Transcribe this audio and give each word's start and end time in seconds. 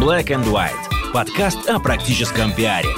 Black 0.00 0.28
and 0.28 0.46
White. 0.46 1.12
Подкаст 1.12 1.68
о 1.68 1.78
практическом 1.78 2.54
пиаре. 2.54 2.88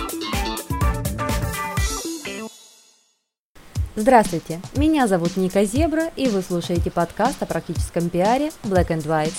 Здравствуйте, 3.96 4.60
меня 4.76 5.08
зовут 5.08 5.36
Ника 5.36 5.64
Зебра, 5.64 6.12
и 6.14 6.28
вы 6.28 6.42
слушаете 6.42 6.92
подкаст 6.92 7.42
о 7.42 7.46
практическом 7.46 8.08
пиаре 8.08 8.52
Black 8.62 8.90
and 8.90 9.02
White. 9.02 9.34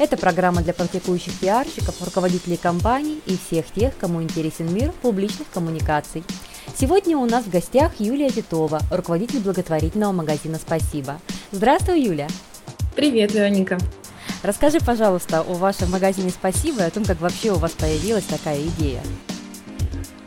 Это 0.00 0.16
программа 0.16 0.62
для 0.62 0.74
практикующих 0.74 1.38
пиарщиков, 1.38 1.94
руководителей 2.04 2.56
компаний 2.56 3.20
и 3.26 3.38
всех 3.38 3.66
тех, 3.66 3.96
кому 3.96 4.20
интересен 4.20 4.74
мир 4.74 4.90
публичных 5.00 5.48
коммуникаций. 5.54 6.24
Сегодня 6.76 7.16
у 7.16 7.26
нас 7.26 7.44
в 7.44 7.50
гостях 7.50 8.00
Юлия 8.00 8.30
Титова, 8.30 8.80
руководитель 8.90 9.38
благотворительного 9.38 10.10
магазина 10.10 10.58
«Спасибо». 10.58 11.20
Здравствуй, 11.52 12.02
Юля! 12.02 12.26
Привет, 12.96 13.32
Вероника! 13.32 13.78
Расскажи, 14.42 14.78
пожалуйста, 14.78 15.40
о 15.40 15.54
вашем 15.54 15.90
магазине 15.90 16.30
«Спасибо» 16.30 16.82
и 16.82 16.86
о 16.86 16.90
том, 16.90 17.04
как 17.04 17.20
вообще 17.20 17.52
у 17.52 17.56
вас 17.56 17.72
появилась 17.72 18.24
такая 18.24 18.60
идея. 18.62 19.02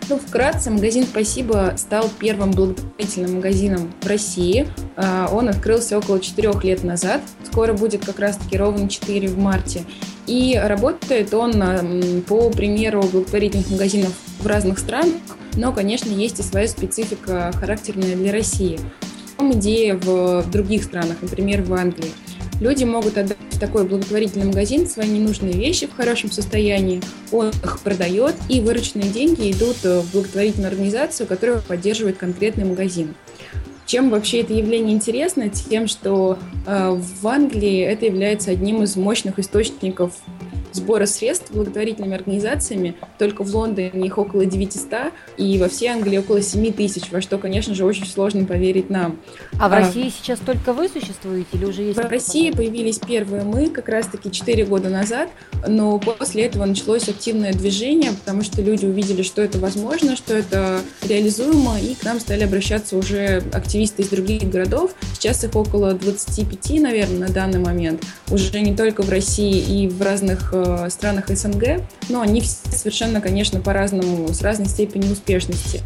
Ну, 0.10 0.18
вкратце, 0.18 0.72
магазин 0.72 1.04
«Спасибо» 1.04 1.76
стал 1.78 2.10
первым 2.20 2.52
благотворительным 2.52 3.36
магазином 3.36 3.94
в 4.02 4.08
России. 4.08 4.68
А, 4.96 5.30
он 5.32 5.50
открылся 5.50 6.00
около 6.00 6.20
четырех 6.20 6.64
лет 6.64 6.84
назад. 6.84 7.22
Скоро 7.44 7.74
будет 7.74 8.04
как 8.04 8.18
раз-таки 8.18 8.58
ровно 8.58 8.90
4 8.90 9.28
в 9.28 9.38
марте. 9.38 9.84
И 10.26 10.60
работает 10.62 11.34
он 11.34 11.54
по 12.28 12.50
примеру 12.50 13.04
благотворительных 13.04 13.70
магазинов 13.70 14.14
в 14.40 14.48
разных 14.48 14.80
странах, 14.80 15.14
но, 15.54 15.72
конечно, 15.74 16.10
есть 16.10 16.40
и 16.40 16.44
своя 16.44 16.68
специфика, 16.68 17.52
характерная 17.54 18.16
для 18.16 18.32
России. 18.32 18.80
Идея 19.40 19.96
в 19.96 20.44
других 20.50 20.84
странах, 20.84 21.18
например, 21.22 21.62
в 21.62 21.74
Англии. 21.74 22.12
Люди 22.60 22.84
могут 22.84 23.18
отдать 23.18 23.38
в 23.52 23.60
такой 23.60 23.86
благотворительный 23.86 24.46
магазин 24.46 24.88
свои 24.88 25.08
ненужные 25.08 25.54
вещи 25.54 25.88
в 25.88 25.96
хорошем 25.96 26.32
состоянии, 26.32 27.02
он 27.32 27.50
их 27.50 27.80
продает, 27.80 28.36
и 28.50 28.60
вырученные 28.60 29.10
деньги 29.10 29.52
идут 29.52 29.78
в 29.84 30.12
благотворительную 30.12 30.70
организацию, 30.70 31.28
которая 31.28 31.60
поддерживает 31.60 32.18
конкретный 32.18 32.66
магазин. 32.66 33.16
Чем 33.86 34.12
вообще 34.12 34.42
это 34.42 34.54
явление 34.54 34.96
интересно? 34.96 35.50
Тем, 35.50 35.88
что 35.88 36.38
э, 36.68 36.90
в 36.92 37.28
Англии 37.28 37.80
это 37.80 38.06
является 38.06 38.52
одним 38.52 38.84
из 38.84 38.96
мощных 38.96 39.40
источников 39.40 40.14
сбора 40.72 41.06
средств 41.06 41.52
благотворительными 41.52 42.16
организациями. 42.16 42.96
Только 43.18 43.44
в 43.44 43.54
Лондоне 43.54 44.06
их 44.06 44.18
около 44.18 44.46
900, 44.46 45.14
и 45.38 45.58
во 45.58 45.70
всей 45.70 45.90
Англии 45.90 46.18
около 46.18 46.42
7 46.42 46.74
тысяч, 46.74 47.12
во 47.12 47.22
что, 47.22 47.38
конечно 47.38 47.74
же, 47.74 47.86
очень 47.86 48.06
сложно 48.06 48.46
поверить 48.46 48.90
нам. 48.90 49.20
А 49.60 49.70
в 49.70 49.74
а, 49.74 49.80
России 49.80 50.10
сейчас 50.10 50.40
только 50.40 50.74
вы 50.74 50.90
существуете 50.90 51.48
или 51.54 51.66
уже 51.66 51.84
есть? 51.84 51.98
В 52.00 52.08
России 52.08 52.52
появились 52.52 53.00
первые 53.00 53.44
мы 53.44 53.70
как 53.70 53.90
раз-таки 53.90 54.32
4 54.32 54.66
года 54.66 54.90
назад, 54.90 55.30
но 55.68 56.00
после 56.00 56.46
этого 56.46 56.66
началось 56.66 57.10
активное 57.10 57.54
движение, 57.54 58.12
потому 58.12 58.44
что 58.44 58.62
люди 58.62 58.86
увидели, 58.86 59.24
что 59.24 59.42
это 59.42 59.60
возможно, 59.60 60.16
что 60.16 60.34
это 60.36 60.82
реализуемо, 61.04 61.80
и 61.80 61.96
к 61.96 62.04
нам 62.04 62.20
стали 62.20 62.44
обращаться 62.44 62.98
уже 62.98 63.44
активисты 63.54 64.04
из 64.04 64.10
других 64.10 64.50
городов. 64.50 64.92
Сейчас 65.14 65.44
их 65.44 65.56
около 65.56 65.94
25, 65.94 66.82
наверное, 66.82 67.28
на 67.28 67.30
данный 67.30 67.60
момент. 67.60 68.04
Уже 68.30 68.60
не 68.62 68.76
только 68.76 69.04
в 69.04 69.10
России 69.10 69.84
и 69.84 69.88
в 69.88 70.02
разных 70.02 70.54
Странах 70.90 71.30
СНГ, 71.30 71.82
но 72.10 72.22
они 72.22 72.42
совершенно, 72.42 73.22
конечно, 73.22 73.62
по-разному, 73.62 74.34
с 74.34 74.42
разной 74.42 74.68
степенью 74.68 75.12
успешности. 75.12 75.82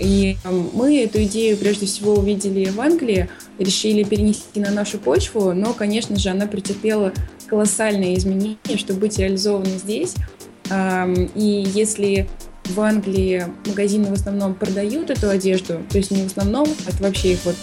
И 0.00 0.36
эм, 0.44 0.70
мы 0.72 1.02
эту 1.02 1.22
идею 1.24 1.56
прежде 1.56 1.86
всего 1.86 2.14
увидели 2.14 2.64
в 2.70 2.80
Англии, 2.80 3.28
решили 3.58 4.02
перенести 4.02 4.58
на 4.60 4.70
нашу 4.70 4.98
почву, 4.98 5.52
но, 5.52 5.74
конечно 5.74 6.16
же, 6.16 6.30
она 6.30 6.46
претерпела 6.46 7.12
колоссальные 7.46 8.16
изменения, 8.16 8.76
чтобы 8.76 9.00
быть 9.00 9.18
реализованной 9.18 9.76
здесь. 9.78 10.14
И 11.34 11.64
если 11.74 12.28
в 12.64 12.80
Англии 12.80 13.46
магазины 13.66 14.08
в 14.08 14.14
основном 14.14 14.54
продают 14.54 15.10
эту 15.10 15.28
одежду, 15.28 15.82
то 15.90 15.98
есть 15.98 16.10
не 16.10 16.22
в 16.22 16.26
основном, 16.26 16.66
это 16.88 17.02
вообще 17.02 17.32
их 17.32 17.40
вот 17.44 17.56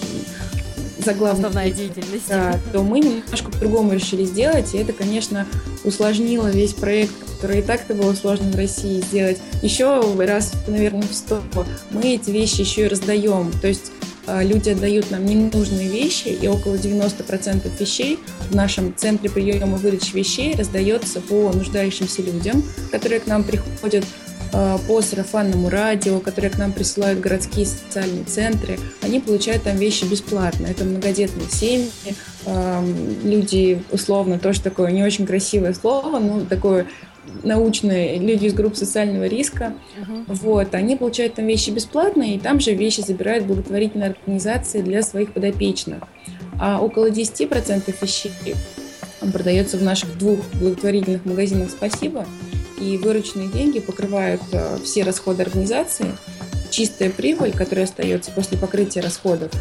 заглавная 1.03 1.49
Основная 1.49 1.71
деятельность. 1.71 2.27
Да, 2.27 2.59
то 2.71 2.83
мы 2.83 2.99
немножко 2.99 3.51
по-другому 3.51 3.93
решили 3.93 4.25
сделать, 4.25 4.73
и 4.73 4.77
это, 4.77 4.93
конечно, 4.93 5.47
усложнило 5.83 6.47
весь 6.47 6.73
проект, 6.73 7.13
который 7.35 7.59
и 7.59 7.61
так-то 7.61 7.93
было 7.93 8.13
сложно 8.13 8.51
в 8.51 8.55
России 8.55 9.01
сделать. 9.01 9.37
Еще 9.61 10.01
раз, 10.19 10.53
наверное, 10.67 11.07
в 11.07 11.13
сто 11.13 11.41
мы 11.91 12.15
эти 12.15 12.31
вещи 12.31 12.61
еще 12.61 12.85
и 12.85 12.87
раздаем. 12.87 13.51
То 13.61 13.67
есть 13.67 13.91
а, 14.27 14.43
люди 14.43 14.69
отдают 14.69 15.09
нам 15.09 15.25
ненужные 15.25 15.87
вещи, 15.87 16.27
и 16.27 16.47
около 16.47 16.75
90% 16.75 17.67
вещей 17.79 18.19
в 18.49 18.55
нашем 18.55 18.93
центре 18.95 19.29
приема 19.29 19.77
и 19.77 19.79
выдачи 19.79 20.15
вещей 20.15 20.55
раздается 20.55 21.19
по 21.21 21.51
нуждающимся 21.51 22.21
людям, 22.21 22.63
которые 22.91 23.21
к 23.21 23.27
нам 23.27 23.43
приходят 23.43 24.05
по 24.51 25.01
сарафанному 25.01 25.69
радио, 25.69 26.19
которые 26.19 26.51
к 26.51 26.57
нам 26.57 26.71
присылают 26.71 27.19
городские 27.19 27.65
социальные 27.65 28.23
центры, 28.23 28.79
они 29.01 29.19
получают 29.19 29.63
там 29.63 29.77
вещи 29.77 30.05
бесплатно. 30.05 30.67
Это 30.67 30.83
многодетные 30.85 31.47
семьи, 31.49 31.89
эм, 32.45 32.95
люди, 33.23 33.83
условно, 33.91 34.39
тоже 34.39 34.61
такое 34.61 34.91
не 34.91 35.03
очень 35.03 35.27
красивое 35.27 35.73
слово, 35.73 36.19
но 36.19 36.41
такое 36.45 36.87
научные 37.43 38.17
люди 38.17 38.45
из 38.45 38.53
групп 38.53 38.75
социального 38.75 39.25
риска. 39.25 39.73
Uh-huh. 39.99 40.25
Вот, 40.27 40.73
они 40.73 40.95
получают 40.95 41.35
там 41.35 41.45
вещи 41.45 41.69
бесплатно, 41.69 42.23
и 42.23 42.39
там 42.39 42.59
же 42.59 42.73
вещи 42.73 43.01
забирают 43.01 43.45
благотворительные 43.45 44.11
организации 44.11 44.81
для 44.81 45.03
своих 45.03 45.33
подопечных. 45.33 46.03
А 46.59 46.79
около 46.81 47.09
10% 47.09 47.93
вещей 48.01 48.55
продается 49.31 49.77
в 49.77 49.83
наших 49.83 50.17
двух 50.17 50.39
благотворительных 50.53 51.25
магазинах 51.25 51.69
«Спасибо», 51.69 52.25
и 52.79 52.97
вырученные 52.97 53.47
деньги 53.47 53.79
покрывают 53.79 54.41
э, 54.51 54.77
все 54.83 55.03
расходы 55.03 55.43
организации. 55.43 56.15
Чистая 56.69 57.09
прибыль, 57.09 57.51
которая 57.51 57.85
остается 57.85 58.31
после 58.31 58.57
покрытия 58.57 59.01
расходов, 59.01 59.51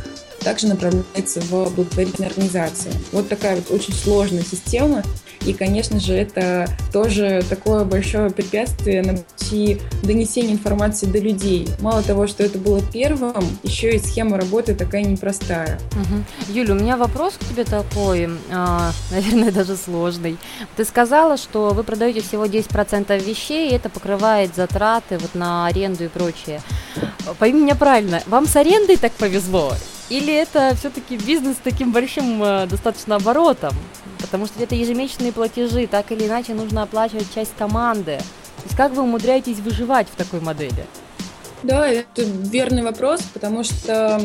также 0.41 0.67
направляется 0.67 1.41
в 1.41 1.75
благотворительные 1.75 2.29
организации. 2.29 2.93
Вот 3.13 3.29
такая 3.29 3.57
вот 3.57 3.71
очень 3.71 3.95
сложная 3.95 4.43
система, 4.43 5.03
и, 5.47 5.53
конечно 5.53 6.01
же, 6.01 6.15
это 6.15 6.69
тоже 6.93 7.43
такое 7.49 7.85
большое 7.85 8.31
препятствие 8.31 9.03
на 9.03 9.15
пути 9.15 9.81
донесения 10.03 10.53
информации 10.53 11.07
до 11.07 11.19
людей. 11.19 11.69
Мало 11.81 12.03
того, 12.03 12.27
что 12.27 12.43
это 12.43 12.59
было 12.59 12.83
первым, 12.83 13.35
еще 13.63 13.95
и 13.95 13.99
схема 13.99 14.37
работы 14.37 14.75
такая 14.75 15.05
непростая. 15.05 15.79
Угу. 15.93 16.53
Юля, 16.55 16.75
у 16.75 16.77
меня 16.77 16.97
вопрос 16.97 17.35
к 17.35 17.45
тебе 17.49 17.65
такой, 17.65 18.25
э, 18.25 18.29
наверное, 19.11 19.53
даже 19.53 19.77
сложный. 19.77 20.37
Ты 20.77 20.85
сказала, 20.85 21.37
что 21.37 21.71
вы 21.71 21.85
продаете 21.85 22.21
всего 22.21 22.47
10% 22.47 23.25
вещей, 23.25 23.71
и 23.71 23.75
это 23.75 23.89
покрывает 23.89 24.55
затраты 24.55 25.19
вот 25.19 25.35
на 25.35 25.67
аренду 25.67 26.05
и 26.05 26.09
прочее. 26.09 26.61
Пойми 27.39 27.63
меня 27.63 27.75
правильно, 27.75 28.23
вам 28.27 28.47
с 28.47 28.57
арендой 28.57 28.97
так 28.97 29.13
повезло? 29.13 29.73
Или 30.09 30.35
это 30.35 30.75
все-таки 30.75 31.17
бизнес 31.17 31.57
с 31.57 31.61
таким 31.63 31.93
большим 31.93 32.43
э, 32.43 32.67
достаточно 32.67 33.17
оборотом? 33.17 33.75
Потому 34.21 34.47
что 34.47 34.63
это 34.63 34.75
ежемесячные 34.75 35.33
платежи, 35.33 35.87
так 35.87 36.11
или 36.13 36.27
иначе 36.27 36.55
нужно 36.55 36.83
оплачивать 36.83 37.33
часть 37.35 37.53
команды. 37.59 38.19
То 38.57 38.65
есть 38.65 38.77
как 38.77 38.93
вы 38.93 39.03
умудряетесь 39.03 39.59
выживать 39.59 40.09
в 40.09 40.17
такой 40.17 40.41
модели? 40.41 40.87
Да, 41.63 41.87
это 41.87 42.23
верный 42.23 42.83
вопрос, 42.83 43.21
потому 43.35 43.65
что 43.65 44.21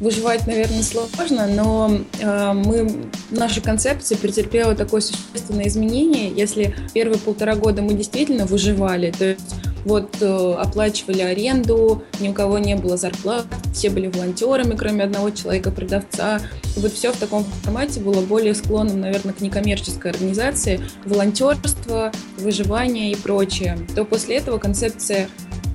выживать, 0.00 0.46
наверное, 0.46 0.82
сложно, 0.82 1.46
но 1.46 1.90
э, 2.20 2.52
мы, 2.52 3.06
наша 3.30 3.60
концепция 3.60 4.18
претерпела 4.18 4.74
такое 4.74 5.00
существенное 5.00 5.68
изменение. 5.68 6.30
Если 6.30 6.74
первые 6.92 7.18
полтора 7.18 7.54
года 7.54 7.82
мы 7.82 7.94
действительно 7.94 8.44
выживали, 8.44 9.12
то 9.16 9.24
есть 9.26 9.40
вот 9.84 10.16
э, 10.20 10.54
оплачивали 10.58 11.20
аренду, 11.22 12.02
ни 12.20 12.28
у 12.28 12.32
кого 12.32 12.58
не 12.58 12.76
было 12.76 12.96
зарплат, 12.96 13.46
все 13.72 13.90
были 13.90 14.08
волонтерами, 14.08 14.76
кроме 14.76 15.04
одного 15.04 15.30
человека-продавца. 15.30 16.40
Вот 16.76 16.92
все 16.92 17.12
в 17.12 17.16
таком 17.16 17.44
формате 17.44 18.00
было 18.00 18.20
более 18.20 18.54
склонным, 18.54 19.00
наверное, 19.00 19.34
к 19.34 19.40
некоммерческой 19.40 20.12
организации, 20.12 20.80
волонтерство, 21.04 22.12
выживание 22.38 23.12
и 23.12 23.16
прочее. 23.16 23.78
То 23.94 24.04
после 24.04 24.36
этого 24.36 24.58
концепция 24.58 25.28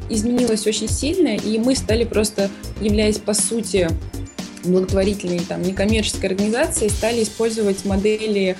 изменилась 0.09 0.65
очень 0.65 0.89
сильно, 0.89 1.35
и 1.35 1.59
мы 1.59 1.75
стали 1.75 2.03
просто, 2.05 2.49
являясь 2.79 3.17
по 3.17 3.33
сути 3.33 3.89
благотворительной, 4.63 5.39
там, 5.39 5.61
некоммерческой 5.61 6.29
организацией, 6.29 6.89
стали 6.89 7.23
использовать 7.23 7.85
модели 7.85 8.57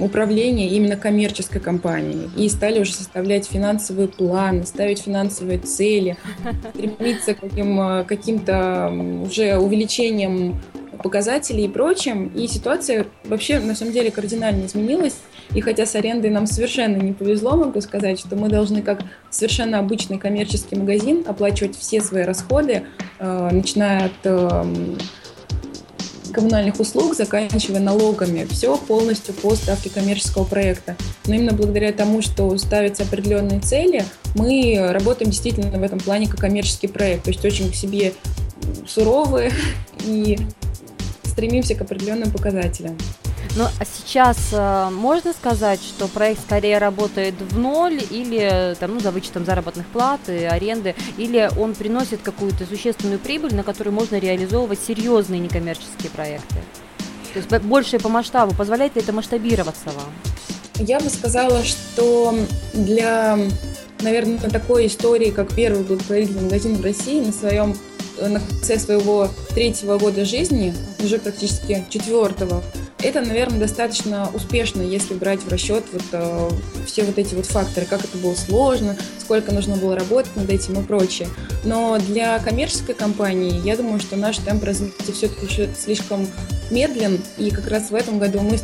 управления 0.00 0.68
именно 0.68 0.96
коммерческой 0.96 1.60
компанией 1.60 2.30
и 2.36 2.48
стали 2.48 2.80
уже 2.80 2.92
составлять 2.92 3.46
финансовые 3.46 4.08
планы, 4.08 4.64
ставить 4.66 5.00
финансовые 5.00 5.58
цели, 5.58 6.16
стремиться 6.74 7.34
к 7.34 7.40
каким, 7.40 7.80
э, 7.80 8.04
каким-то 8.04 8.92
уже 9.24 9.56
увеличением 9.58 10.60
показателей 11.02 11.64
и 11.64 11.68
прочим. 11.68 12.28
И 12.28 12.46
ситуация 12.46 13.06
вообще 13.24 13.58
на 13.58 13.74
самом 13.74 13.92
деле 13.92 14.10
кардинально 14.10 14.66
изменилась. 14.66 15.16
И 15.54 15.60
хотя 15.60 15.86
с 15.86 15.94
арендой 15.94 16.30
нам 16.30 16.46
совершенно 16.46 16.96
не 16.96 17.12
повезло, 17.12 17.56
могу 17.56 17.80
сказать, 17.80 18.20
что 18.20 18.36
мы 18.36 18.48
должны 18.48 18.82
как 18.82 19.00
совершенно 19.30 19.78
обычный 19.78 20.18
коммерческий 20.18 20.76
магазин 20.76 21.24
оплачивать 21.26 21.76
все 21.76 22.00
свои 22.00 22.24
расходы, 22.24 22.82
э, 23.18 23.48
начиная 23.50 24.06
от 24.06 24.12
э, 24.24 24.64
коммунальных 26.38 26.78
услуг, 26.78 27.16
заканчивая 27.16 27.80
налогами. 27.80 28.46
Все 28.48 28.76
полностью 28.76 29.34
по 29.34 29.56
ставке 29.56 29.90
коммерческого 29.90 30.44
проекта. 30.44 30.94
Но 31.26 31.34
именно 31.34 31.52
благодаря 31.52 31.92
тому, 31.92 32.22
что 32.22 32.56
ставятся 32.58 33.02
определенные 33.02 33.58
цели, 33.58 34.04
мы 34.36 34.78
работаем 34.92 35.32
действительно 35.32 35.76
в 35.76 35.82
этом 35.82 35.98
плане 35.98 36.28
как 36.28 36.38
коммерческий 36.38 36.86
проект. 36.86 37.24
То 37.24 37.30
есть 37.30 37.44
очень 37.44 37.72
к 37.72 37.74
себе 37.74 38.12
суровые 38.86 39.50
и 40.06 40.38
стремимся 41.24 41.74
к 41.74 41.80
определенным 41.80 42.30
показателям. 42.30 42.96
Ну, 43.58 43.64
а 43.64 43.84
сейчас 43.84 44.38
э, 44.52 44.88
можно 44.90 45.32
сказать, 45.32 45.80
что 45.82 46.06
проект 46.06 46.42
скорее 46.42 46.78
работает 46.78 47.34
в 47.40 47.58
ноль 47.58 48.00
или 48.08 48.76
там, 48.78 48.94
ну, 48.94 49.00
за 49.00 49.10
вычетом 49.10 49.44
заработных 49.44 49.84
плат 49.88 50.20
и 50.28 50.44
аренды, 50.44 50.94
или 51.16 51.50
он 51.58 51.74
приносит 51.74 52.20
какую-то 52.22 52.66
существенную 52.66 53.18
прибыль, 53.18 53.56
на 53.56 53.64
которую 53.64 53.94
можно 53.94 54.14
реализовывать 54.14 54.78
серьезные 54.78 55.40
некоммерческие 55.40 56.08
проекты? 56.14 56.54
То 57.34 57.40
есть 57.40 57.64
больше 57.64 57.98
по 57.98 58.08
масштабу. 58.08 58.54
Позволяет 58.54 58.94
ли 58.94 59.02
это 59.02 59.12
масштабироваться 59.12 59.86
вам? 59.86 60.12
Я 60.76 61.00
бы 61.00 61.10
сказала, 61.10 61.64
что 61.64 62.38
для, 62.74 63.40
наверное, 64.02 64.38
такой 64.38 64.86
истории, 64.86 65.32
как 65.32 65.52
первый 65.52 65.82
благотворительный 65.82 66.42
магазин 66.42 66.76
в 66.76 66.84
России 66.84 67.22
на 67.22 67.32
своем 67.32 67.76
на 68.20 68.40
конце 68.40 68.78
своего 68.78 69.28
третьего 69.50 69.98
года 69.98 70.24
жизни, 70.24 70.74
уже 71.02 71.18
практически 71.18 71.84
четвертого, 71.88 72.62
это, 73.02 73.20
наверное, 73.20 73.60
достаточно 73.60 74.28
успешно, 74.34 74.82
если 74.82 75.14
брать 75.14 75.40
в 75.40 75.48
расчет 75.48 75.84
вот, 75.92 76.02
э, 76.12 76.50
все 76.86 77.04
вот 77.04 77.18
эти 77.18 77.34
вот 77.34 77.46
факторы, 77.46 77.86
как 77.86 78.04
это 78.04 78.18
было 78.18 78.34
сложно, 78.34 78.96
сколько 79.18 79.52
нужно 79.52 79.76
было 79.76 79.96
работать 79.96 80.34
над 80.36 80.50
этим 80.50 80.80
и 80.80 80.84
прочее. 80.84 81.28
Но 81.64 81.98
для 81.98 82.38
коммерческой 82.40 82.94
компании, 82.94 83.60
я 83.64 83.76
думаю, 83.76 84.00
что 84.00 84.16
наш 84.16 84.38
темп 84.38 84.64
развития 84.64 85.12
все-таки 85.12 85.46
еще 85.46 85.68
слишком 85.78 86.26
медлен, 86.70 87.20
и 87.36 87.50
как 87.50 87.68
раз 87.68 87.90
в 87.90 87.94
этом 87.94 88.18
году 88.18 88.40
мы 88.40 88.58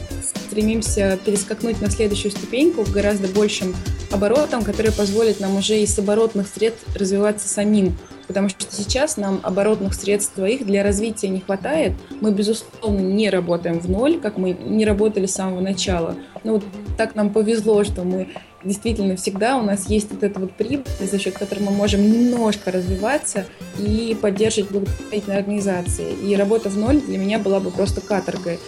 стремимся 0.46 1.18
перескакнуть 1.24 1.80
на 1.80 1.90
следующую 1.90 2.32
ступеньку 2.32 2.84
к 2.84 2.90
гораздо 2.90 3.28
большим 3.28 3.74
оборотам, 4.10 4.62
которые 4.64 4.92
позволят 4.92 5.40
нам 5.40 5.56
уже 5.56 5.78
из 5.78 5.98
оборотных 5.98 6.48
средств 6.48 6.84
развиваться 6.96 7.48
самим 7.48 7.96
потому 8.26 8.48
что 8.48 8.64
сейчас 8.70 9.16
нам 9.16 9.40
оборотных 9.42 9.94
средств 9.94 10.34
своих 10.34 10.66
для 10.66 10.82
развития 10.82 11.28
не 11.28 11.40
хватает. 11.40 11.92
Мы, 12.20 12.32
безусловно, 12.32 13.00
не 13.00 13.30
работаем 13.30 13.80
в 13.80 13.88
ноль, 13.88 14.20
как 14.20 14.36
мы 14.36 14.52
не 14.52 14.84
работали 14.84 15.26
с 15.26 15.34
самого 15.34 15.60
начала. 15.60 16.16
Но 16.42 16.54
вот 16.54 16.64
так 16.96 17.14
нам 17.14 17.30
повезло, 17.30 17.84
что 17.84 18.02
мы 18.02 18.28
действительно 18.64 19.16
всегда 19.16 19.56
у 19.56 19.62
нас 19.62 19.88
есть 19.88 20.10
вот 20.10 20.22
эта 20.22 20.40
вот 20.40 20.52
прибыль, 20.52 20.84
за 21.00 21.18
счет 21.18 21.34
которой 21.34 21.60
мы 21.60 21.70
можем 21.70 22.02
немножко 22.02 22.72
развиваться 22.72 23.44
и 23.78 24.16
поддерживать 24.20 24.70
благотворительные 24.70 25.38
организации. 25.38 26.12
И 26.24 26.34
работа 26.36 26.70
в 26.70 26.78
ноль 26.78 27.00
для 27.00 27.18
меня 27.18 27.38
была 27.38 27.60
бы 27.60 27.70
просто 27.70 28.00
каторгой. 28.00 28.58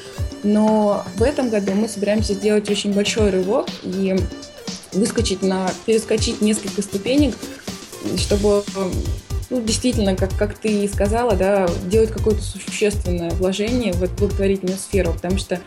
Но 0.43 1.05
в 1.17 1.23
этом 1.23 1.49
году 1.49 1.73
мы 1.73 1.89
собираемся 1.89 2.35
сделать 2.35 2.71
очень 2.71 2.93
большой 2.93 3.31
рывок 3.31 3.67
и 3.83 4.17
выскочить 4.93 5.43
на, 5.43 5.71
перескочить 5.87 6.41
несколько 6.41 6.83
ступенек, 6.83 7.35
чтобы 8.17 8.63
ну, 9.51 9.61
действительно, 9.61 10.17
как, 10.17 10.37
как 10.37 10.59
ты 10.59 10.85
и 10.85 10.89
сказала, 10.89 11.37
да, 11.37 11.69
делать 11.85 12.11
какое-то 12.11 12.43
существенное 12.43 13.31
вложение 13.31 13.93
в 13.93 14.03
эту 14.03 14.15
благотворительную 14.15 14.79
сферу, 14.79 15.13
потому 15.13 15.39
что 15.39 15.61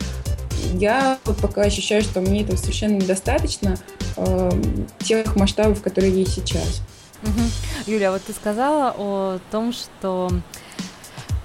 я 0.73 1.17
вот 1.25 1.37
пока 1.37 1.61
ощущаю, 1.61 2.01
что 2.01 2.21
мне 2.21 2.43
этого 2.43 2.57
совершенно 2.57 2.95
недостаточно 2.97 3.77
э, 4.17 4.51
тех 4.99 5.35
масштабов, 5.35 5.81
которые 5.81 6.13
есть 6.13 6.33
сейчас. 6.33 6.81
Угу. 7.23 7.91
Юля, 7.93 8.11
вот 8.11 8.21
ты 8.23 8.33
сказала 8.33 8.93
о 8.97 9.39
том, 9.51 9.73
что 9.73 10.29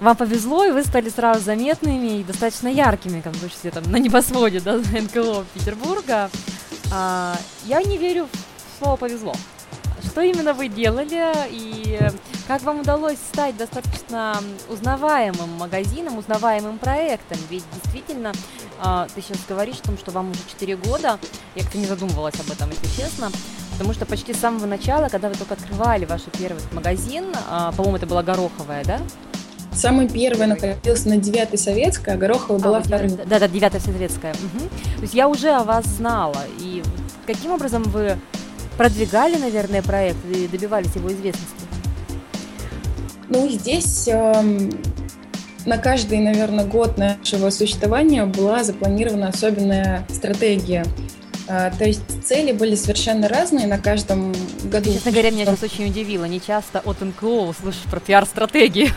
вам 0.00 0.16
повезло, 0.16 0.64
и 0.64 0.72
вы 0.72 0.84
стали 0.84 1.08
сразу 1.08 1.40
заметными 1.40 2.20
и 2.20 2.24
достаточно 2.24 2.68
яркими, 2.68 3.20
как 3.20 3.34
бы 3.34 3.48
все 3.48 3.70
там 3.70 3.84
на 3.90 3.96
небосводе, 3.96 4.60
да, 4.60 4.76
НКО 4.92 5.44
Петербурга. 5.54 6.30
А, 6.92 7.36
я 7.64 7.82
не 7.82 7.96
верю 7.96 8.26
в 8.26 8.78
слово 8.78 8.96
повезло 8.96 9.34
что 10.04 10.20
именно 10.20 10.54
вы 10.54 10.68
делали 10.68 11.34
и 11.50 11.98
как 12.46 12.62
вам 12.62 12.80
удалось 12.80 13.16
стать 13.32 13.56
достаточно 13.56 14.36
узнаваемым 14.68 15.50
магазином, 15.58 16.18
узнаваемым 16.18 16.78
проектом? 16.78 17.38
Ведь 17.48 17.64
действительно, 17.72 18.32
а, 18.80 19.06
ты 19.14 19.22
сейчас 19.22 19.38
говоришь 19.48 19.80
о 19.80 19.86
том, 19.86 19.98
что 19.98 20.10
вам 20.10 20.30
уже 20.30 20.40
4 20.50 20.76
года, 20.76 21.18
я 21.54 21.62
как-то 21.62 21.78
не 21.78 21.86
задумывалась 21.86 22.34
об 22.38 22.50
этом, 22.50 22.68
если 22.70 23.02
честно, 23.02 23.30
потому 23.72 23.94
что 23.94 24.04
почти 24.04 24.34
с 24.34 24.38
самого 24.38 24.66
начала, 24.66 25.08
когда 25.08 25.28
вы 25.28 25.36
только 25.36 25.54
открывали 25.54 26.04
ваш 26.04 26.22
первый 26.38 26.62
магазин, 26.72 27.26
а, 27.48 27.72
по-моему, 27.72 27.96
это 27.96 28.06
была 28.06 28.22
Гороховая, 28.22 28.84
да? 28.84 29.00
Самый 29.72 30.08
первый 30.08 30.46
находился 30.46 31.08
на 31.08 31.16
9 31.16 31.58
Советская, 31.58 32.14
а 32.14 32.18
Горохова 32.18 32.58
была 32.58 32.78
а, 32.78 32.82
второй. 32.82 33.08
Да, 33.08 33.40
да, 33.40 33.48
9 33.48 33.82
Советская. 33.82 34.32
Угу. 34.34 34.68
То 34.96 35.02
есть 35.02 35.14
я 35.14 35.28
уже 35.28 35.50
о 35.50 35.64
вас 35.64 35.84
знала. 35.86 36.42
И 36.60 36.82
каким 37.26 37.52
образом 37.52 37.82
вы 37.84 38.18
продвигали, 38.76 39.36
наверное, 39.36 39.82
проект 39.82 40.18
и 40.30 40.46
добивались 40.46 40.94
его 40.94 41.12
известности? 41.12 41.64
Ну, 43.28 43.48
здесь 43.48 44.06
э, 44.06 44.70
на 45.66 45.78
каждый, 45.78 46.18
наверное, 46.18 46.66
год 46.66 46.98
нашего 46.98 47.50
существования 47.50 48.26
была 48.26 48.64
запланирована 48.64 49.28
особенная 49.28 50.06
стратегия. 50.10 50.84
Э, 51.48 51.70
то 51.76 51.84
есть 51.84 52.02
цели 52.24 52.52
были 52.52 52.74
совершенно 52.74 53.28
разные 53.28 53.66
на 53.66 53.78
каждом 53.78 54.34
году. 54.64 54.92
Честно 54.92 55.10
говоря, 55.10 55.30
меня 55.30 55.46
сейчас 55.46 55.62
очень 55.62 55.86
удивило. 55.86 56.24
Не 56.26 56.40
часто 56.40 56.80
от 56.80 57.00
НКО 57.00 57.48
услышишь 57.48 57.84
про 57.90 58.00
пиар-стратегии. 58.00 58.90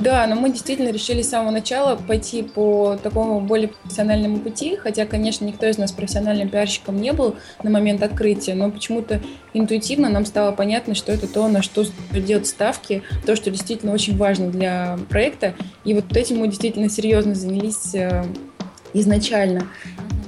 Да, 0.00 0.26
но 0.26 0.34
мы 0.34 0.48
действительно 0.48 0.88
решили 0.88 1.20
с 1.20 1.28
самого 1.28 1.50
начала 1.50 1.94
пойти 1.94 2.42
по 2.42 2.98
такому 3.02 3.38
более 3.40 3.68
профессиональному 3.68 4.38
пути, 4.38 4.76
хотя, 4.76 5.04
конечно, 5.04 5.44
никто 5.44 5.66
из 5.66 5.76
нас 5.76 5.92
профессиональным 5.92 6.48
пиарщиком 6.48 6.98
не 6.98 7.12
был 7.12 7.36
на 7.62 7.68
момент 7.68 8.02
открытия, 8.02 8.54
но 8.54 8.70
почему-то 8.70 9.20
интуитивно 9.52 10.08
нам 10.08 10.24
стало 10.24 10.52
понятно, 10.52 10.94
что 10.94 11.12
это 11.12 11.28
то, 11.28 11.46
на 11.48 11.60
что 11.60 11.84
делать 12.12 12.46
ставки, 12.46 13.02
то, 13.26 13.36
что 13.36 13.50
действительно 13.50 13.92
очень 13.92 14.16
важно 14.16 14.50
для 14.50 14.98
проекта, 15.10 15.54
и 15.84 15.92
вот 15.92 16.16
этим 16.16 16.38
мы 16.38 16.48
действительно 16.48 16.88
серьезно 16.88 17.34
занялись 17.34 17.94
э, 17.94 18.24
изначально. 18.94 19.68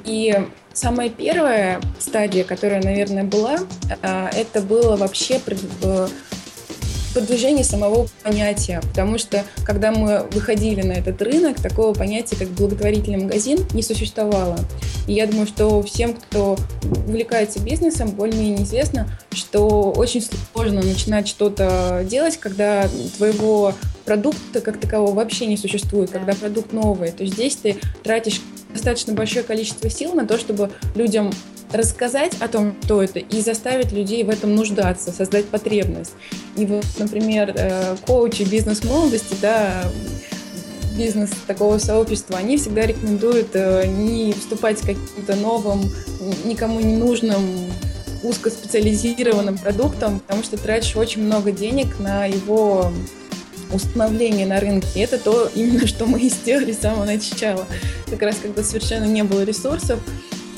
И 0.04 0.38
самая 0.75 1.08
первая 1.08 1.80
стадия, 1.98 2.44
которая, 2.44 2.82
наверное, 2.82 3.25
была, 3.25 3.56
э, 4.02 4.28
это 4.36 4.60
было 4.60 4.96
вообще 4.96 5.40
э, 5.82 6.08
продвижение 7.12 7.64
самого 7.64 8.09
понятия, 8.23 8.81
потому 8.82 9.19
что 9.19 9.44
когда 9.64 9.93
мы 9.93 10.26
выходили 10.32 10.82
на 10.82 10.93
этот 10.93 11.20
рынок, 11.23 11.61
такого 11.61 11.94
понятия, 11.94 12.37
как 12.37 12.49
благотворительный 12.49 13.19
магазин, 13.19 13.67
не 13.75 13.82
существовало. 13.82 14.59
И 15.06 15.14
я 15.14 15.26
думаю, 15.26 15.47
что 15.47 15.82
всем, 15.82 16.14
кто 16.14 16.56
увлекается 17.06 17.61
бизнесом, 17.61 18.11
более-менее 18.11 18.64
известно, 18.64 19.09
что 19.31 19.90
очень 19.90 20.25
сложно 20.52 20.83
начинать 20.83 21.28
что-то 21.28 22.04
делать, 22.09 22.37
когда 22.38 22.88
твоего 23.16 23.75
продукта 24.04 24.61
как 24.61 24.81
такового 24.81 25.14
вообще 25.14 25.47
не 25.47 25.57
существует, 25.57 26.11
когда 26.11 26.35
продукт 26.35 26.73
новый. 26.73 27.11
То 27.12 27.23
есть 27.23 27.35
здесь 27.35 27.57
ты 27.57 27.76
тратишь 28.02 28.40
достаточно 28.73 29.12
большое 29.12 29.45
количество 29.45 29.88
сил 29.90 30.14
на 30.14 30.26
то, 30.26 30.38
чтобы 30.38 30.71
людям 30.95 31.31
рассказать 31.73 32.35
о 32.40 32.49
том, 32.49 32.75
что 32.85 33.02
это, 33.02 33.19
и 33.19 33.40
заставить 33.40 33.92
людей 33.92 34.25
в 34.25 34.31
этом 34.31 34.54
нуждаться, 34.54 35.11
создать 35.11 35.47
потребность. 35.47 36.12
И 36.56 36.66
вот, 36.66 36.85
например, 36.99 37.52
э, 37.56 37.97
коучи 38.06 38.42
бизнес-молодости, 38.42 39.37
да, 39.40 39.85
бизнес 40.97 41.30
такого 41.47 41.78
сообщества, 41.78 42.38
они 42.38 42.59
всегда 42.59 42.87
рекомендуют 42.87 43.50
э, 43.54 43.87
не 43.87 44.32
вступать 44.32 44.78
в 44.78 44.87
каким-то 44.87 45.35
новым, 45.37 45.90
никому 46.44 46.80
не 46.80 46.97
нужным 46.97 47.42
узкоспециализированным 48.23 49.59
продуктом, 49.59 50.21
потому 50.21 50.42
что 50.42 50.56
тратишь 50.56 50.94
очень 50.97 51.23
много 51.23 51.50
денег 51.50 51.99
на 51.99 52.26
его 52.26 52.92
установление 53.73 54.47
на 54.47 54.61
рынке. 54.61 54.87
И 54.94 55.00
это 55.00 55.18
то 55.18 55.50
именно, 55.54 55.87
что 55.87 56.06
мы 56.06 56.21
и 56.21 56.28
сделали 56.28 56.73
с 56.73 56.80
самого 56.80 57.04
начала. 57.04 57.66
Как 58.11 58.21
раз 58.23 58.37
когда 58.40 58.62
совершенно 58.62 59.04
не 59.04 59.25
было 59.25 59.42
ресурсов, 59.42 59.99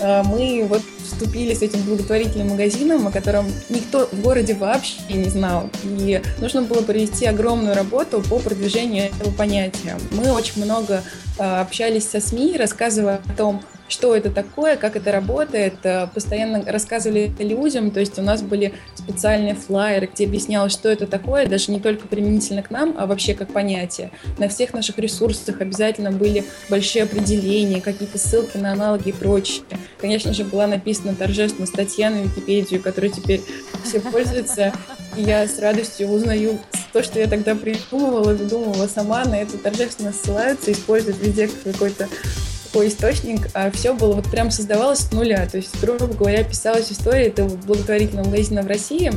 э, 0.01 0.23
мы 0.25 0.67
вот 0.69 0.83
вступили 1.05 1.55
с 1.55 1.63
этим 1.63 1.83
благотворительным 1.83 2.49
магазином, 2.49 3.07
о 3.07 3.11
котором 3.11 3.47
никто 3.69 4.09
в 4.11 4.21
городе 4.21 4.55
вообще 4.55 5.01
не 5.11 5.29
знал. 5.29 5.71
И 5.85 6.21
нужно 6.39 6.63
было 6.63 6.83
провести 6.83 7.27
огромную 7.27 7.75
работу 7.75 8.23
по 8.23 8.39
продвижению 8.39 9.07
этого 9.07 9.31
понятия. 9.31 9.99
Мы 10.11 10.33
очень 10.33 10.65
много 10.65 11.03
э, 11.39 11.43
общались 11.43 12.09
со 12.09 12.21
СМИ, 12.21 12.57
рассказывая 12.57 13.21
о 13.29 13.37
том, 13.37 13.63
что 13.89 14.15
это 14.17 14.31
такое, 14.31 14.77
как 14.77 14.97
это 14.97 15.13
работает, 15.13 15.75
э, 15.85 16.07
постоянно 16.13 16.63
рассказывали 16.65 17.33
это 17.33 17.43
людям, 17.43 17.91
то 17.91 18.01
есть 18.01 18.19
у 18.19 18.23
нас 18.23 18.43
были 18.43 18.75
специальные 18.95 19.55
флайеры, 19.55 20.09
где 20.13 20.25
объяснялось, 20.25 20.73
что 20.73 20.89
это 20.89 21.07
такое, 21.07 21.47
даже 21.47 21.71
не 21.71 21.81
только 21.81 22.09
применительно 22.09 22.63
к 22.63 22.71
нам, 22.71 22.95
а 22.99 23.07
вообще 23.07 23.35
как 23.35 23.53
понятие. 23.53 24.11
На 24.39 24.49
всех 24.49 24.73
наших 24.73 24.99
ресурсах 24.99 25.61
обязательно 25.61 26.11
были 26.11 26.45
большие 26.71 27.05
определения, 27.05 27.81
какие-то 27.81 28.19
ссылки 28.19 28.57
на 28.57 28.73
аналоги 28.73 29.11
и 29.11 29.13
прочее. 29.13 29.63
Конечно 29.99 30.33
же, 30.33 30.45
была 30.45 30.67
написана 30.67 31.15
торжественная 31.15 31.67
статья 31.67 32.11
на 32.11 32.23
Википедию, 32.23 32.83
которой 32.83 33.11
теперь 33.11 33.43
все 33.85 34.01
пользуются, 34.01 34.73
и 35.17 35.23
я 35.23 35.47
с 35.47 35.59
радостью 35.59 36.09
узнаю 36.09 36.59
то, 36.93 37.03
что 37.03 37.19
я 37.19 37.27
тогда 37.27 37.55
придумывала, 37.55 38.33
выдумывала 38.33 38.87
сама, 38.87 39.25
на 39.25 39.37
это 39.37 39.59
торжественно 39.59 40.13
ссылаются, 40.13 40.73
используют 40.73 41.19
везде 41.21 41.49
какой-то 41.49 42.09
такой 42.75 42.89
источник, 42.89 43.51
а 43.55 43.71
все 43.71 43.95
было 43.95 44.15
вот 44.15 44.29
прям 44.29 44.51
создавалось 44.51 44.99
с 44.99 45.13
нуля. 45.13 45.47
То 45.47 45.59
есть, 45.59 45.81
грубо 45.81 46.09
говоря, 46.09 46.43
писалась 46.43 46.91
история 46.91 47.29
этого 47.29 47.55
благотворительного 47.57 48.27
магазина 48.27 48.63
в 48.63 48.67
России, 48.67 49.13